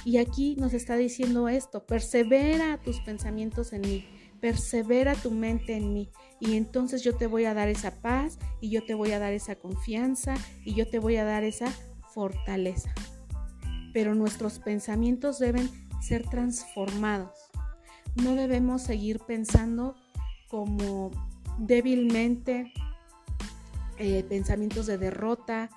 Y 0.05 0.19
aquí 0.19 0.55
nos 0.55 0.73
está 0.73 0.95
diciendo 0.95 1.49
esto, 1.49 1.85
persevera 1.85 2.77
tus 2.81 3.01
pensamientos 3.01 3.73
en 3.73 3.81
mí, 3.81 4.05
persevera 4.39 5.15
tu 5.15 5.31
mente 5.31 5.75
en 5.75 5.91
mí. 5.91 6.09
Y 6.39 6.55
entonces 6.55 7.03
yo 7.03 7.17
te 7.17 7.27
voy 7.27 7.43
a 7.43 7.53
dar 7.53 7.67
esa 7.67 7.99
paz 7.99 8.39
y 8.61 8.69
yo 8.69 8.85
te 8.85 8.93
voy 8.93 9.11
a 9.11 9.19
dar 9.19 9.33
esa 9.33 9.55
confianza 9.55 10.35
y 10.63 10.75
yo 10.75 10.89
te 10.89 10.99
voy 10.99 11.17
a 11.17 11.25
dar 11.25 11.43
esa 11.43 11.67
fortaleza. 12.13 12.93
Pero 13.93 14.15
nuestros 14.15 14.59
pensamientos 14.59 15.39
deben 15.39 15.69
ser 16.01 16.27
transformados. 16.27 17.31
No 18.15 18.35
debemos 18.35 18.81
seguir 18.81 19.19
pensando 19.19 19.95
como 20.47 21.11
débilmente, 21.59 22.73
eh, 23.97 24.23
pensamientos 24.27 24.87
de 24.87 24.97
derrota, 24.97 25.69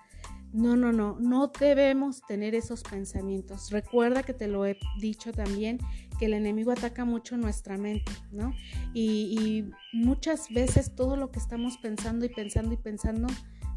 no, 0.53 0.77
no, 0.77 0.93
no, 0.93 1.17
no 1.19 1.49
debemos 1.49 2.23
tener 2.23 2.55
esos 2.55 2.83
pensamientos. 2.83 3.71
Recuerda 3.71 4.23
que 4.23 4.35
te 4.35 4.49
lo 4.49 4.67
he 4.67 4.79
dicho 5.01 5.33
también, 5.33 5.79
que 6.19 6.27
el 6.27 6.35
enemigo 6.35 6.71
ataca 6.71 7.05
mucho 7.05 7.37
nuestra 7.37 7.79
mente, 7.79 8.13
¿no? 8.31 8.55
Y, 8.93 9.71
muchas 9.93 10.49
veces 10.51 10.95
todo 10.95 11.17
lo 11.17 11.31
que 11.31 11.39
estamos 11.39 11.79
pensando 11.79 12.25
y 12.25 12.29
pensando 12.29 12.73
y 12.75 12.77
pensando 12.77 13.29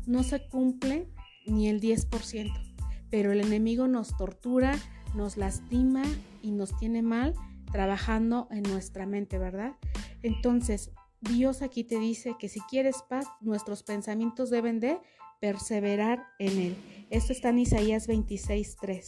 no 0.06 0.24
se 0.24 0.48
cumple 0.48 1.10
ni 1.46 1.70
el 1.70 1.82
10%, 1.82 2.65
pero 3.16 3.32
el 3.32 3.40
enemigo 3.40 3.88
nos 3.88 4.18
tortura, 4.18 4.78
nos 5.16 5.38
lastima 5.38 6.04
y 6.42 6.52
nos 6.52 6.78
tiene 6.78 7.02
mal 7.02 7.34
trabajando 7.72 8.50
en 8.52 8.64
nuestra 8.64 9.06
mente, 9.06 9.38
¿verdad? 9.38 9.78
Entonces, 10.22 10.92
Dios 11.22 11.62
aquí 11.62 11.86
te 11.86 11.98
dice 11.98 12.36
que 12.38 12.50
si 12.50 12.60
quieres 12.70 12.98
paz, 13.08 13.26
nuestros 13.40 13.84
pensamientos 13.84 14.50
deben 14.50 14.82
de 14.82 15.00
perseverar 15.40 16.26
en 16.40 16.60
él. 16.60 16.76
Esto 17.10 17.32
está 17.32 17.52
en 17.52 17.60
Isaías 17.60 18.06
26, 18.06 18.76
3. 18.82 19.06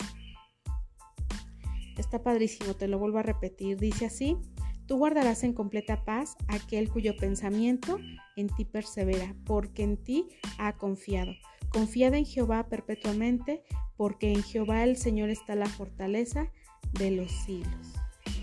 Está 1.98 2.24
padrísimo, 2.24 2.76
te 2.76 2.88
lo 2.88 3.00
vuelvo 3.00 3.18
a 3.18 3.24
repetir. 3.24 3.76
Dice 3.76 4.06
así, 4.06 4.38
tú 4.86 5.00
guardarás 5.00 5.44
en 5.44 5.52
completa 5.52 6.06
paz 6.06 6.38
aquel 6.48 6.90
cuyo 6.90 7.18
pensamiento 7.18 8.00
en 8.38 8.48
ti 8.48 8.64
persevera, 8.64 9.36
porque 9.44 9.84
en 9.84 9.98
ti 9.98 10.30
ha 10.60 10.78
confiado. 10.78 11.34
Confiad 11.70 12.14
en 12.14 12.26
Jehová 12.26 12.68
perpetuamente, 12.70 13.64
porque 13.96 14.32
en 14.32 14.44
Jehová 14.44 14.84
el 14.84 14.98
Señor 14.98 15.30
está 15.30 15.56
la 15.56 15.68
fortaleza 15.68 16.52
de 16.94 17.12
los 17.12 17.32
siglos. 17.32 17.94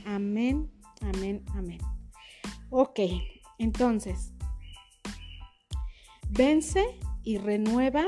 Amén, 0.05 0.71
amén, 1.01 1.45
amén. 1.55 1.79
Ok, 2.71 3.01
entonces, 3.59 4.33
vence 6.29 6.85
y 7.23 7.39
renueva 7.39 8.05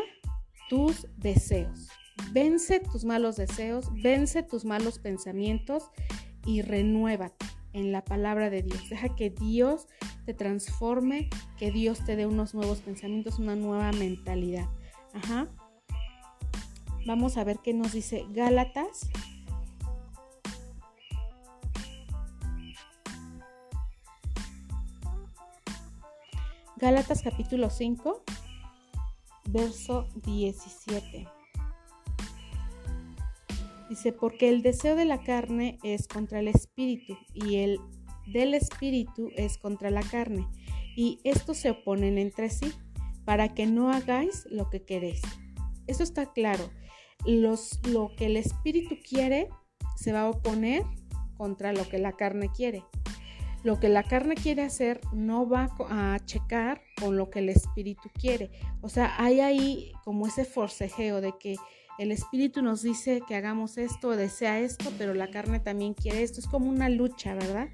tus 0.68 1.06
deseos. 1.16 1.88
Vence 2.32 2.80
tus 2.80 3.04
malos 3.04 3.36
deseos, 3.36 3.88
vence 4.02 4.42
tus 4.42 4.64
malos 4.64 4.98
pensamientos 4.98 5.90
y 6.44 6.62
renuévate 6.62 7.46
en 7.72 7.92
la 7.92 8.04
palabra 8.04 8.50
de 8.50 8.62
Dios. 8.62 8.88
Deja 8.88 9.14
que 9.14 9.30
Dios 9.30 9.86
te 10.24 10.34
transforme, 10.34 11.28
que 11.58 11.70
Dios 11.70 12.04
te 12.04 12.16
dé 12.16 12.26
unos 12.26 12.54
nuevos 12.54 12.80
pensamientos, 12.80 13.38
una 13.38 13.54
nueva 13.54 13.92
mentalidad. 13.92 14.66
Ajá. 15.16 15.46
Vamos 17.06 17.38
a 17.38 17.44
ver 17.44 17.58
qué 17.60 17.72
nos 17.72 17.92
dice 17.92 18.26
Gálatas. 18.30 19.08
Gálatas 26.76 27.22
capítulo 27.22 27.70
5, 27.70 28.22
verso 29.48 30.06
17. 30.16 31.26
Dice, 33.88 34.12
porque 34.12 34.50
el 34.50 34.62
deseo 34.62 34.96
de 34.96 35.06
la 35.06 35.22
carne 35.22 35.78
es 35.82 36.08
contra 36.08 36.40
el 36.40 36.48
espíritu 36.48 37.16
y 37.32 37.56
el 37.56 37.80
del 38.26 38.52
espíritu 38.52 39.30
es 39.36 39.56
contra 39.56 39.90
la 39.90 40.02
carne. 40.02 40.46
Y 40.94 41.20
estos 41.24 41.56
se 41.56 41.70
oponen 41.70 42.18
entre 42.18 42.50
sí 42.50 42.74
para 43.26 43.52
que 43.52 43.66
no 43.66 43.90
hagáis 43.90 44.46
lo 44.50 44.70
que 44.70 44.84
queréis. 44.84 45.20
Esto 45.86 46.02
está 46.02 46.32
claro. 46.32 46.70
Los, 47.26 47.80
lo 47.88 48.12
que 48.16 48.26
el 48.26 48.36
espíritu 48.36 48.96
quiere 49.06 49.50
se 49.96 50.12
va 50.12 50.22
a 50.22 50.30
oponer 50.30 50.84
contra 51.36 51.72
lo 51.72 51.86
que 51.88 51.98
la 51.98 52.12
carne 52.12 52.50
quiere. 52.50 52.84
Lo 53.64 53.80
que 53.80 53.88
la 53.88 54.04
carne 54.04 54.36
quiere 54.36 54.62
hacer 54.62 55.00
no 55.12 55.48
va 55.48 55.68
a 55.90 56.18
checar 56.24 56.80
con 57.00 57.16
lo 57.16 57.30
que 57.30 57.40
el 57.40 57.48
espíritu 57.48 58.08
quiere. 58.14 58.52
O 58.80 58.88
sea, 58.88 59.14
hay 59.18 59.40
ahí 59.40 59.92
como 60.04 60.28
ese 60.28 60.44
forcejeo 60.44 61.20
de 61.20 61.34
que 61.38 61.56
el 61.98 62.12
espíritu 62.12 62.62
nos 62.62 62.82
dice 62.82 63.22
que 63.26 63.34
hagamos 63.34 63.76
esto, 63.76 64.10
desea 64.10 64.60
esto, 64.60 64.92
pero 64.98 65.14
la 65.14 65.30
carne 65.30 65.58
también 65.58 65.94
quiere 65.94 66.22
esto. 66.22 66.38
Es 66.38 66.46
como 66.46 66.70
una 66.70 66.88
lucha, 66.88 67.34
¿verdad? 67.34 67.68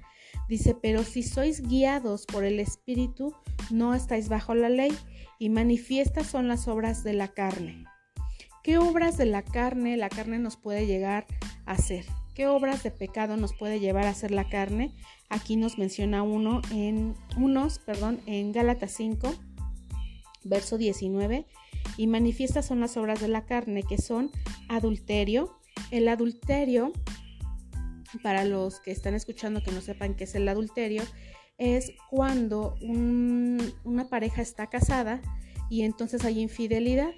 Dice, 0.47 0.75
pero 0.79 1.03
si 1.03 1.23
sois 1.23 1.61
guiados 1.61 2.25
por 2.25 2.43
el 2.43 2.59
espíritu, 2.59 3.33
no 3.71 3.95
estáis 3.95 4.29
bajo 4.29 4.55
la 4.55 4.69
ley 4.69 4.93
y 5.39 5.49
manifiestas 5.49 6.27
son 6.27 6.47
las 6.47 6.67
obras 6.67 7.03
de 7.03 7.13
la 7.13 7.29
carne. 7.29 7.85
¿Qué 8.63 8.77
obras 8.77 9.17
de 9.17 9.25
la 9.25 9.43
carne 9.43 9.97
la 9.97 10.09
carne 10.09 10.39
nos 10.39 10.57
puede 10.57 10.87
llegar 10.87 11.25
a 11.65 11.73
hacer? 11.73 12.05
¿Qué 12.33 12.47
obras 12.47 12.83
de 12.83 12.91
pecado 12.91 13.37
nos 13.37 13.53
puede 13.53 13.79
llevar 13.79 14.05
a 14.05 14.11
hacer 14.11 14.31
la 14.31 14.49
carne? 14.49 14.93
Aquí 15.29 15.55
nos 15.55 15.77
menciona 15.77 16.23
uno 16.23 16.61
en 16.71 17.15
unos, 17.37 17.79
perdón, 17.79 18.21
en 18.25 18.51
Gálatas 18.51 18.91
5, 18.91 19.33
verso 20.43 20.77
19 20.77 21.45
y 21.97 22.07
manifiestas 22.07 22.65
son 22.65 22.79
las 22.79 22.97
obras 22.97 23.19
de 23.19 23.27
la 23.27 23.45
carne, 23.45 23.83
que 23.83 23.97
son 23.97 24.31
adulterio. 24.69 25.59
El 25.91 26.07
adulterio, 26.07 26.91
para 28.21 28.45
los 28.45 28.79
que 28.79 28.91
están 28.91 29.13
escuchando 29.13 29.63
que 29.63 29.71
no 29.71 29.81
sepan 29.81 30.15
qué 30.15 30.25
es 30.25 30.35
el 30.35 30.47
adulterio, 30.47 31.03
es 31.57 31.91
cuando 32.09 32.75
una 32.81 34.09
pareja 34.09 34.41
está 34.41 34.67
casada 34.67 35.21
y 35.69 35.83
entonces 35.83 36.25
hay 36.25 36.39
infidelidad 36.39 37.11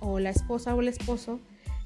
o 0.00 0.18
la 0.18 0.30
esposa 0.30 0.74
o 0.74 0.80
el 0.80 0.88
esposo 0.88 1.40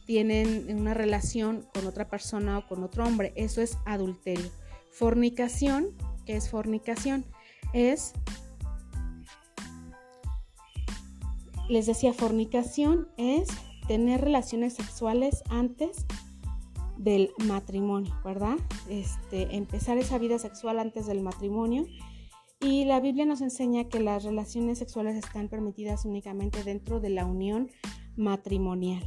tienen 0.04 0.66
una 0.76 0.94
relación 0.94 1.66
con 1.74 1.86
otra 1.86 2.08
persona 2.08 2.58
o 2.58 2.66
con 2.66 2.82
otro 2.84 3.04
hombre. 3.04 3.32
Eso 3.36 3.60
es 3.60 3.76
adulterio. 3.84 4.50
Fornicación, 4.90 5.88
¿qué 6.24 6.36
es 6.36 6.48
fornicación? 6.48 7.26
Es 7.72 8.12
les 11.68 11.86
decía, 11.86 12.12
fornicación 12.12 13.08
es 13.16 13.48
tener 13.88 14.20
relaciones 14.20 14.74
sexuales 14.74 15.42
antes 15.48 16.06
del 16.98 17.30
matrimonio, 17.46 18.14
¿verdad? 18.24 18.56
Este, 18.88 19.56
empezar 19.56 19.98
esa 19.98 20.18
vida 20.18 20.38
sexual 20.38 20.78
antes 20.78 21.06
del 21.06 21.22
matrimonio. 21.22 21.86
Y 22.60 22.84
la 22.84 23.00
Biblia 23.00 23.26
nos 23.26 23.42
enseña 23.42 23.88
que 23.88 24.00
las 24.00 24.24
relaciones 24.24 24.78
sexuales 24.78 25.16
están 25.16 25.48
permitidas 25.48 26.04
únicamente 26.04 26.64
dentro 26.64 27.00
de 27.00 27.10
la 27.10 27.26
unión 27.26 27.70
matrimonial. 28.16 29.04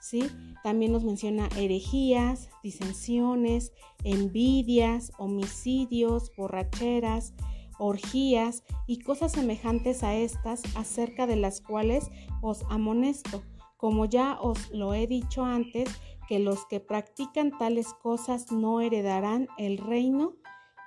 ¿Sí? 0.00 0.24
También 0.62 0.92
nos 0.92 1.04
menciona 1.04 1.48
herejías, 1.56 2.48
disensiones, 2.62 3.72
envidias, 4.04 5.12
homicidios, 5.18 6.32
borracheras, 6.36 7.34
orgías 7.78 8.62
y 8.86 9.00
cosas 9.00 9.32
semejantes 9.32 10.02
a 10.02 10.14
estas, 10.14 10.62
acerca 10.76 11.26
de 11.26 11.36
las 11.36 11.60
cuales 11.60 12.10
os 12.40 12.64
amonesto, 12.70 13.42
como 13.82 14.04
ya 14.04 14.38
os 14.40 14.70
lo 14.70 14.94
he 14.94 15.08
dicho 15.08 15.44
antes, 15.44 15.90
que 16.28 16.38
los 16.38 16.66
que 16.66 16.78
practican 16.78 17.50
tales 17.58 17.88
cosas 18.00 18.52
no 18.52 18.80
heredarán 18.80 19.48
el 19.58 19.76
reino 19.76 20.34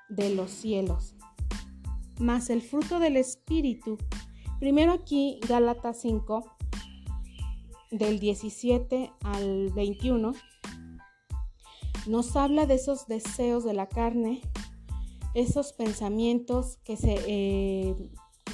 de 0.08 0.34
los 0.34 0.50
cielos. 0.50 1.14
Mas 2.22 2.50
el 2.50 2.62
fruto 2.62 3.00
del 3.00 3.18
Espíritu, 3.18 3.98
primero 4.62 4.94
aquí 4.94 5.42
Gálatas 5.46 6.00
5, 6.04 6.46
del 7.92 8.18
17 8.20 9.12
al 9.24 9.74
21, 9.74 10.32
nos 12.08 12.36
habla 12.38 12.66
de 12.66 12.76
esos 12.76 13.08
deseos 13.08 13.66
de 13.66 13.74
la 13.74 13.90
carne 13.90 14.42
esos 15.34 15.74
pensamientos 15.74 16.78
que 16.86 16.96
se 16.96 17.18
eh, 17.28 17.94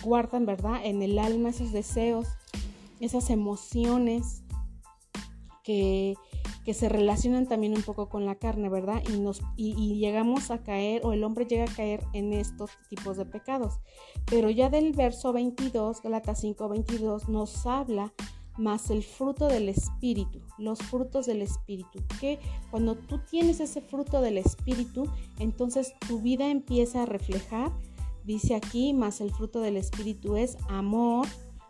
guardan, 0.02 0.48
¿verdad? 0.48 0.84
En 0.84 1.04
el 1.04 1.20
alma, 1.20 1.50
esos 1.50 1.72
deseos, 1.72 2.26
esas 3.02 3.30
emociones 3.30 4.44
que, 5.64 6.16
se 6.74 6.88
relacionan 6.88 7.48
también 7.48 7.76
un 7.76 7.84
poco 7.84 8.08
con 8.08 8.26
la 8.26 8.36
carne, 8.36 8.70
¿verdad? 8.70 9.04
Y, 9.10 9.20
nos, 9.20 9.42
y, 9.58 10.00
llegamos 10.00 10.52
a 10.52 10.64
caer, 10.64 11.02
o 11.04 11.12
el 11.12 11.24
hombre 11.26 11.46
llega 11.46 11.66
a 11.66 11.76
caer 11.76 12.06
en 12.14 12.32
estos 12.32 12.72
tipos 12.90 13.18
de 13.18 13.26
pecados. 13.26 13.80
Pero 14.26 14.50
ya 14.50 14.70
del 14.70 14.94
verso 14.94 15.34
22, 15.34 16.02
Galatas 16.02 16.40
5, 16.40 16.70
22, 16.70 17.28
nos 17.28 17.66
habla 17.66 18.14
más 18.58 18.90
el 18.90 19.04
fruto 19.04 19.48
del 19.48 19.70
Espíritu, 19.70 20.40
los 20.58 20.80
frutos 20.80 21.26
del 21.26 21.42
Espíritu, 21.42 22.00
que 22.20 22.40
cuando 22.70 22.96
tú 22.96 23.20
tienes 23.30 23.60
ese 23.60 23.82
fruto 23.82 24.22
del 24.22 24.38
Espíritu, 24.38 25.10
entonces 25.40 25.94
tu 26.08 26.22
vida 26.22 26.50
empieza 26.50 27.04
a 27.04 27.06
reflejar, 27.06 27.72
dice 28.24 28.56
aquí, 28.56 28.94
más 28.94 29.20
el 29.22 29.32
fruto 29.32 29.62
del 29.62 29.78
Espíritu 29.78 30.36
es 30.36 30.58
amor, 30.70 31.28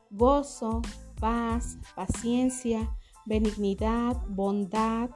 gozo, 0.10 0.82
paz, 1.22 1.78
paciencia, 1.96 2.94
benignidad, 3.26 4.18
bondad, 4.28 5.10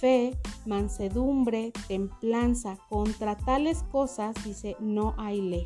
fe, 0.00 0.36
mansedumbre, 0.66 1.72
templanza. 1.86 2.78
Contra 2.88 3.36
tales 3.36 3.84
cosas, 3.92 4.34
dice, 4.44 4.76
no 4.80 5.14
hay 5.18 5.40
ley. 5.40 5.64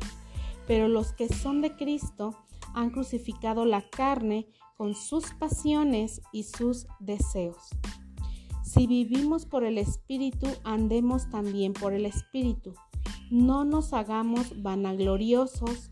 Pero 0.67 0.87
los 0.87 1.13
que 1.13 1.29
son 1.29 1.61
de 1.61 1.75
Cristo 1.75 2.35
han 2.75 2.91
crucificado 2.91 3.65
la 3.65 3.81
carne 3.89 4.47
con 4.77 4.93
sus 4.93 5.31
pasiones 5.33 6.21
y 6.31 6.43
sus 6.43 6.85
deseos. 6.99 7.69
Si 8.63 8.87
vivimos 8.87 9.45
por 9.45 9.63
el 9.63 9.77
Espíritu, 9.77 10.47
andemos 10.63 11.29
también 11.29 11.71
por 11.71 11.93
el 11.93 12.05
Espíritu. 12.05 12.73
No 13.31 13.63
nos 13.63 13.93
hagamos 13.93 14.61
vanagloriosos, 14.61 15.91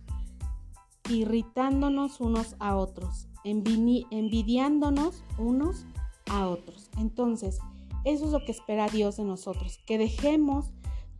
irritándonos 1.09 2.19
unos 2.19 2.55
a 2.59 2.75
otros, 2.75 3.29
envidiándonos 3.43 5.23
unos 5.37 5.85
a 6.29 6.47
otros. 6.47 6.89
Entonces, 6.97 7.59
eso 8.05 8.25
es 8.25 8.31
lo 8.31 8.43
que 8.45 8.51
espera 8.51 8.87
Dios 8.87 9.17
de 9.17 9.23
nosotros, 9.23 9.79
que 9.85 9.97
dejemos 9.97 10.71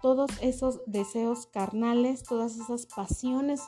todos 0.01 0.31
esos 0.41 0.81
deseos 0.85 1.47
carnales, 1.47 2.23
todas 2.23 2.57
esas 2.57 2.85
pasiones 2.87 3.61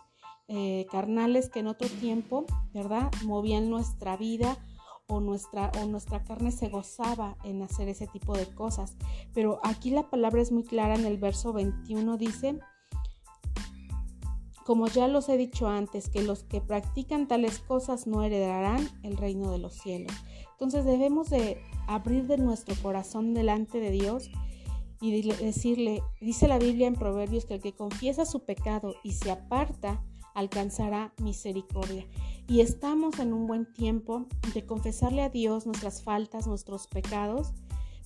eh, 0.47 0.85
carnales 0.91 1.49
que 1.49 1.59
en 1.59 1.67
otro 1.67 1.87
tiempo, 1.87 2.45
¿verdad? 2.73 3.11
Movían 3.23 3.69
nuestra 3.69 4.17
vida 4.17 4.57
o 5.07 5.19
nuestra, 5.19 5.71
o 5.81 5.85
nuestra 5.85 6.23
carne 6.23 6.51
se 6.51 6.67
gozaba 6.67 7.37
en 7.43 7.61
hacer 7.61 7.87
ese 7.87 8.07
tipo 8.07 8.35
de 8.37 8.47
cosas. 8.53 8.97
Pero 9.33 9.59
aquí 9.63 9.91
la 9.91 10.09
palabra 10.09 10.41
es 10.41 10.51
muy 10.51 10.63
clara 10.63 10.95
en 10.95 11.05
el 11.05 11.17
verso 11.17 11.53
21, 11.53 12.17
dice, 12.17 12.59
como 14.65 14.88
ya 14.88 15.08
los 15.08 15.30
he 15.30 15.38
dicho 15.38 15.67
antes, 15.67 16.10
que 16.10 16.23
los 16.23 16.43
que 16.43 16.60
practican 16.60 17.28
tales 17.28 17.60
cosas 17.60 18.08
no 18.08 18.23
heredarán 18.23 18.89
el 19.04 19.15
reino 19.15 19.51
de 19.51 19.60
los 19.60 19.75
cielos. 19.75 20.12
Entonces 20.54 20.86
debemos 20.86 21.30
de 21.30 21.62
abrir 21.88 22.25
de 22.25 22.39
nuestro 22.39 22.73
corazón 22.82 23.36
delante 23.36 23.80
de 23.80 23.91
Dios 23.91 24.32
y 24.99 25.21
decirle, 25.21 26.01
dice 26.19 26.47
la 26.47 26.58
Biblia 26.58 26.88
en 26.88 26.95
Proverbios 26.95 27.45
que 27.45 27.54
el 27.54 27.62
que 27.62 27.75
confiesa 27.75 28.25
su 28.25 28.43
pecado 28.43 28.95
y 29.04 29.12
se 29.12 29.30
aparta, 29.30 30.04
alcanzará 30.34 31.13
misericordia. 31.21 32.08
Y 32.47 32.62
estamos 32.62 33.19
en 33.19 33.34
un 33.34 33.45
buen 33.45 33.71
tiempo 33.71 34.25
de 34.56 34.65
confesarle 34.65 35.21
a 35.21 35.30
Dios 35.30 35.67
nuestras 35.67 36.01
faltas, 36.01 36.47
nuestros 36.47 36.88
pecados, 36.88 37.54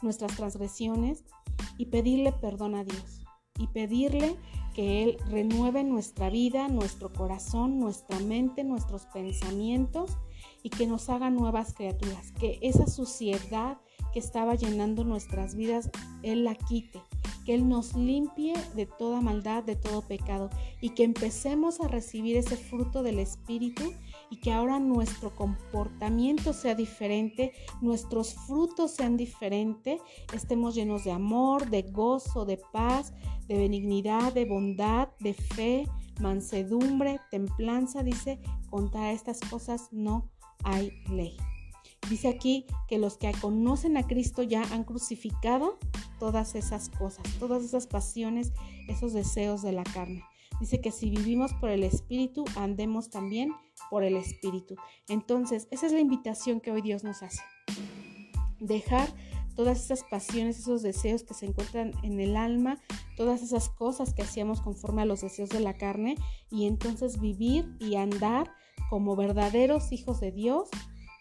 nuestras 0.02 0.36
transgresiones 0.36 1.24
y 1.78 1.86
pedirle 1.86 2.34
perdón 2.34 2.76
a 2.76 2.84
Dios. 2.84 3.29
Y 3.60 3.68
pedirle 3.68 4.36
que 4.74 5.04
Él 5.04 5.18
renueve 5.30 5.84
nuestra 5.84 6.32
vida, 6.32 6.68
nuestro 6.68 7.14
corazón, 7.14 7.80
nuestra 7.80 8.20
mente, 8.20 8.64
nuestros 8.64 9.06
pensamientos 9.06 10.18
y 10.64 10.70
que 10.70 10.88
nos 10.88 11.10
haga 11.10 11.30
nuevas 11.30 11.74
criaturas. 11.74 12.32
Que 12.40 12.58
esa 12.64 12.88
suciedad 12.88 13.78
que 14.14 14.20
estaba 14.20 14.56
llenando 14.56 15.04
nuestras 15.04 15.54
vidas, 15.56 15.92
Él 16.24 16.46
la 16.46 16.56
quite 16.56 17.02
que 17.50 17.56
Él 17.56 17.68
nos 17.68 17.96
limpie 17.96 18.54
de 18.76 18.86
toda 18.86 19.22
maldad, 19.22 19.64
de 19.64 19.76
todo 19.76 20.04
pecado 20.04 20.52
y 20.82 20.90
que 20.90 21.04
empecemos 21.04 21.80
a 21.80 21.88
recibir 21.88 22.38
ese 22.38 22.56
fruto 22.56 23.02
del 23.02 23.18
Espíritu 23.18 23.92
y 24.30 24.38
que 24.38 24.52
ahora 24.52 24.80
nuestro 24.80 25.36
comportamiento 25.36 26.54
sea 26.54 26.76
diferente, 26.76 27.54
nuestros 27.82 28.34
frutos 28.34 28.92
sean 28.92 29.18
diferentes, 29.18 30.02
estemos 30.34 30.76
llenos 30.76 31.04
de 31.04 31.12
amor, 31.12 31.70
de 31.70 31.84
gozo, 31.84 32.46
de 32.46 32.58
paz, 32.72 33.14
de 33.48 33.58
benignidad, 33.58 34.34
de 34.34 34.46
bondad, 34.46 35.10
de 35.20 35.34
fe, 35.34 35.88
mansedumbre, 36.20 37.20
templanza, 37.32 38.04
dice, 38.04 38.40
contra 38.70 39.12
estas 39.12 39.40
cosas 39.40 39.90
no 39.92 40.30
hay 40.64 40.92
ley. 41.10 41.36
Dice 42.10 42.28
aquí 42.28 42.66
que 42.88 42.98
los 42.98 43.18
que 43.18 43.32
conocen 43.40 43.98
a 43.98 44.08
Cristo 44.08 44.42
ya 44.44 44.64
han 44.72 44.84
crucificado 44.84 45.78
todas 46.20 46.56
esas 46.56 46.90
cosas, 46.90 47.24
todas 47.40 47.64
esas 47.64 47.88
pasiones, 47.88 48.52
esos 48.88 49.14
deseos 49.14 49.62
de 49.62 49.74
la 49.74 49.84
carne. 49.84 50.24
Dice 50.60 50.82
que 50.82 50.92
si 50.92 51.10
vivimos 51.10 51.54
por 51.54 51.70
el 51.70 51.84
Espíritu, 51.84 52.46
andemos 52.56 53.10
también 53.10 53.52
por 53.90 54.04
el 54.04 54.18
Espíritu. 54.18 54.76
Entonces, 55.08 55.68
esa 55.72 55.88
es 55.88 55.94
la 55.94 56.02
invitación 56.02 56.60
que 56.60 56.72
hoy 56.72 56.82
Dios 56.82 57.04
nos 57.04 57.24
hace. 57.24 57.42
Dejar 58.60 59.10
todas 59.56 59.84
esas 59.84 60.04
pasiones, 60.04 60.60
esos 60.60 60.82
deseos 60.82 61.24
que 61.24 61.34
se 61.34 61.46
encuentran 61.46 61.92
en 62.04 62.20
el 62.20 62.38
alma, 62.38 62.80
todas 63.18 63.42
esas 63.42 63.70
cosas 63.70 64.14
que 64.14 64.22
hacíamos 64.22 64.62
conforme 64.62 65.02
a 65.02 65.06
los 65.06 65.22
deseos 65.22 65.50
de 65.50 65.60
la 65.60 65.74
carne 65.74 66.16
y 66.50 66.66
entonces 66.66 67.20
vivir 67.20 67.70
y 67.80 67.96
andar 67.96 68.50
como 68.90 69.16
verdaderos 69.16 69.92
hijos 69.92 70.20
de 70.20 70.32
Dios, 70.32 70.70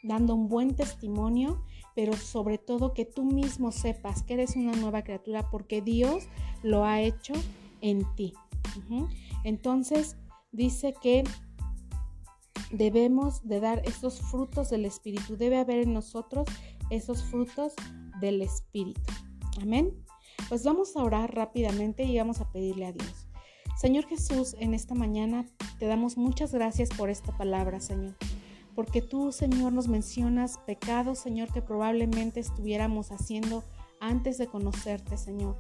dando 0.03 0.35
un 0.35 0.49
buen 0.49 0.77
testimonio, 0.77 1.65
pero 1.97 2.13
sobre 2.13 2.59
todo 2.59 2.95
que 2.95 3.05
tú 3.05 3.25
mismo 3.25 3.73
sepas 3.73 4.23
que 4.23 4.35
eres 4.35 4.55
una 4.55 4.73
nueva 4.73 5.03
criatura 5.03 5.51
porque 5.51 5.83
Dios 5.83 6.29
lo 6.63 6.85
ha 6.85 7.01
hecho 7.01 7.35
en 7.81 8.05
ti. 8.15 8.33
Entonces 9.45 10.17
dice 10.53 10.95
que 11.01 11.25
debemos 12.71 13.47
de 13.47 13.61
dar 13.61 13.83
esos 13.87 14.21
frutos 14.21 14.71
del 14.71 14.85
Espíritu. 14.85 15.37
Debe 15.37 15.59
haber 15.59 15.79
en 15.79 15.93
nosotros 15.93 16.47
esos 16.91 17.25
frutos 17.25 17.75
del 18.21 18.43
Espíritu. 18.43 19.01
Amén. 19.61 19.95
Pues 20.49 20.65
vamos 20.65 20.97
a 20.97 21.03
orar 21.03 21.35
rápidamente 21.35 22.05
y 22.05 22.17
vamos 22.19 22.41
a 22.41 22.51
pedirle 22.51 22.87
a 22.87 22.93
Dios. 22.93 23.27
Señor 23.77 24.07
Jesús, 24.07 24.57
en 24.59 24.75
esta 24.75 24.95
mañana 24.95 25.47
te 25.79 25.87
damos 25.87 26.17
muchas 26.17 26.53
gracias 26.53 26.89
por 26.91 27.11
esta 27.11 27.37
palabra, 27.37 27.81
Señor. 27.81 28.17
Porque 28.75 29.03
tú, 29.03 29.33
Señor, 29.33 29.73
nos 29.73 29.89
mencionas 29.89 30.59
pecados, 30.59 31.19
Señor, 31.19 31.53
que 31.53 31.63
probablemente 31.63 32.41
estuviéramos 32.41 33.13
haciendo 33.13 33.63
antes 34.01 34.39
de 34.39 34.47
conocerte, 34.47 35.17
Señor. 35.17 35.57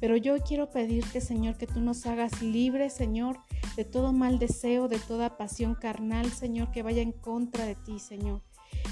Pero 0.00 0.16
yo 0.16 0.36
quiero 0.38 0.70
pedirte, 0.70 1.20
Señor, 1.20 1.56
que 1.56 1.66
tú 1.66 1.80
nos 1.80 2.06
hagas 2.06 2.42
libres, 2.42 2.92
Señor, 2.92 3.38
de 3.76 3.84
todo 3.84 4.12
mal 4.12 4.38
deseo, 4.38 4.88
de 4.88 4.98
toda 4.98 5.36
pasión 5.36 5.74
carnal, 5.74 6.30
Señor, 6.30 6.70
que 6.70 6.82
vaya 6.82 7.02
en 7.02 7.12
contra 7.12 7.64
de 7.64 7.74
ti, 7.74 7.98
Señor. 7.98 8.42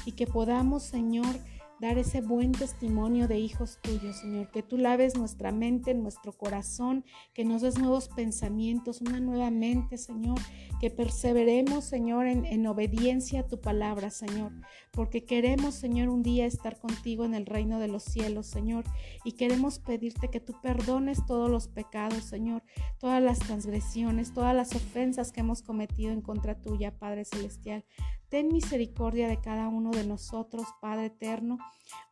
Y 0.07 0.13
que 0.13 0.27
podamos, 0.27 0.83
Señor, 0.83 1.37
dar 1.81 1.99
ese 1.99 2.21
buen 2.21 2.53
testimonio 2.53 3.29
de 3.29 3.39
hijos 3.39 3.79
tuyos, 3.83 4.17
Señor, 4.17 4.51
que 4.51 4.63
tú 4.63 4.79
laves 4.79 5.17
nuestra 5.17 5.53
mente, 5.53 5.95
nuestro 5.95 6.33
corazón, 6.33 7.05
que 7.33 7.45
nos 7.45 7.63
des 7.63 7.79
nuevos 7.79 8.09
pensamientos, 8.09 9.01
una 9.01 9.21
nueva 9.21 9.51
mente, 9.51 9.99
Señor, 9.99 10.39
que 10.81 10.91
perseveremos, 10.91 11.85
Señor, 11.85 12.27
en, 12.27 12.45
en, 12.45 12.67
obediencia 12.67 13.41
a 13.41 13.47
tu 13.47 13.61
palabra, 13.61 14.11
Señor, 14.11 14.53
porque 14.93 15.25
queremos, 15.25 15.75
Señor, 15.75 16.09
un 16.09 16.23
día 16.23 16.47
estar 16.47 16.79
contigo 16.79 17.25
en 17.25 17.35
el 17.35 17.47
reino 17.47 17.81
de 17.81 17.89
los 17.89 18.05
cielos, 18.05 18.47
Señor, 18.47 18.85
y 19.25 19.33
queremos 19.33 19.79
pedirte 19.79 20.29
que 20.29 20.41
tú 20.41 20.55
perdones 20.63 21.27
todos 21.27 21.51
los 21.51 21.69
pecados, 21.69 22.25
Señor, 22.25 22.63
todas 22.99 23.23
las 23.23 23.39
transgresiones, 23.41 24.33
todas 24.33 24.55
las 24.55 24.75
ofensas 24.75 25.33
que 25.33 25.41
hemos 25.41 25.63
cometido 25.63 26.13
en 26.13 26.21
contra 26.21 26.61
tuya, 26.61 26.99
Padre 26.99 27.25
Celestial. 27.25 27.85
Ten 28.29 28.49
misericordia 28.49 29.29
de 29.29 29.41
cada 29.41 29.69
uno 29.69 29.91
de 29.91 30.05
nosotros, 30.05 30.67
Padre 30.81 31.07
eterno. 31.07 31.59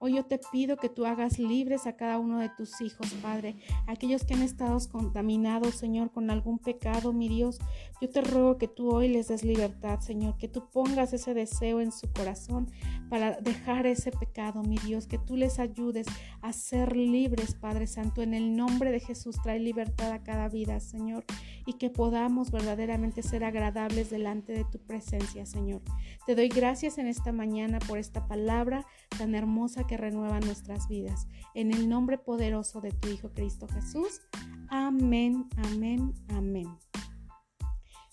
Hoy 0.04 0.16
yo 0.16 0.24
te 0.24 0.40
pido 0.50 0.76
que 0.76 0.88
tú 0.88 1.06
hagas 1.06 1.38
libres 1.38 1.86
a 1.86 1.94
cada 1.94 2.18
uno 2.18 2.40
de 2.40 2.48
tus 2.48 2.80
hijos, 2.80 3.12
Padre. 3.22 3.54
Aquellos 3.86 4.24
que 4.24 4.34
han 4.34 4.42
estado 4.42 4.76
contaminados, 4.90 5.76
Señor, 5.76 6.10
con 6.10 6.28
algún 6.30 6.58
pecado, 6.58 7.12
mi 7.12 7.28
Dios. 7.28 7.60
Yo 8.00 8.10
te 8.10 8.20
ruego 8.20 8.58
que 8.58 8.66
tú 8.66 8.90
hoy 8.90 9.06
les 9.06 9.28
des 9.28 9.44
libertad, 9.44 10.00
Señor. 10.00 10.36
Que 10.38 10.48
tú 10.48 10.68
pongas 10.70 11.12
ese 11.12 11.34
deseo 11.34 11.80
en 11.80 11.92
su 11.92 12.10
corazón 12.12 12.68
para 13.08 13.38
dejar 13.40 13.86
ese 13.86 14.10
pecado, 14.10 14.64
mi 14.64 14.76
Dios. 14.78 15.06
Que 15.06 15.18
tú 15.18 15.36
les 15.36 15.60
ayudes 15.60 16.06
a 16.40 16.52
ser 16.52 16.96
libres, 16.96 17.54
Padre 17.54 17.86
Santo. 17.86 18.22
En 18.22 18.34
el 18.34 18.56
nombre 18.56 18.90
de 18.90 18.98
Jesús, 18.98 19.36
trae 19.40 19.60
libertad 19.60 20.10
a 20.10 20.24
cada 20.24 20.48
vida, 20.48 20.80
Señor. 20.80 21.24
Y 21.66 21.74
que 21.74 21.90
podamos 21.90 22.50
verdaderamente 22.50 23.22
ser 23.22 23.44
agradables 23.44 24.10
delante 24.10 24.52
de 24.52 24.64
tu 24.64 24.78
presencia, 24.78 25.46
Señor. 25.46 25.82
Te 26.26 26.34
doy 26.34 26.48
gracias 26.48 26.98
en 26.98 27.06
esta 27.06 27.32
mañana 27.32 27.78
por 27.78 27.98
esta 27.98 28.26
palabra 28.26 28.84
tan 29.16 29.34
hermosa 29.34 29.86
que 29.86 29.96
renueva 29.96 30.40
nuestras 30.40 30.88
vidas. 30.88 31.28
En 31.54 31.72
el 31.72 31.88
nombre 31.88 32.18
poderoso 32.18 32.80
de 32.80 32.90
tu 32.90 33.08
Hijo 33.08 33.30
Cristo 33.32 33.68
Jesús. 33.68 34.20
Amén, 34.68 35.48
amén, 35.56 36.14
amén. 36.28 36.66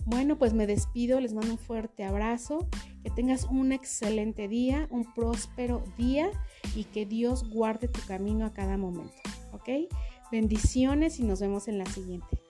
Bueno, 0.06 0.38
pues 0.38 0.54
me 0.54 0.66
despido, 0.66 1.20
les 1.20 1.34
mando 1.34 1.52
un 1.52 1.58
fuerte 1.60 2.04
abrazo, 2.04 2.68
que 3.04 3.12
tengas 3.12 3.46
un 3.46 3.72
excelente 3.72 4.48
día, 4.48 4.88
un 4.90 5.14
próspero 5.14 5.84
día 5.98 6.32
y 6.76 6.86
que 6.86 7.06
Dios 7.06 7.48
guarde 7.50 7.88
tu 7.88 8.00
camino 8.08 8.46
a 8.46 8.54
cada 8.54 8.78
momento, 8.78 9.14
¿ok? 9.52 9.70
Bendiciones 10.32 11.20
y 11.20 11.24
nos 11.24 11.42
vemos 11.42 11.68
en 11.68 11.78
la 11.78 11.86
siguiente. 11.86 12.49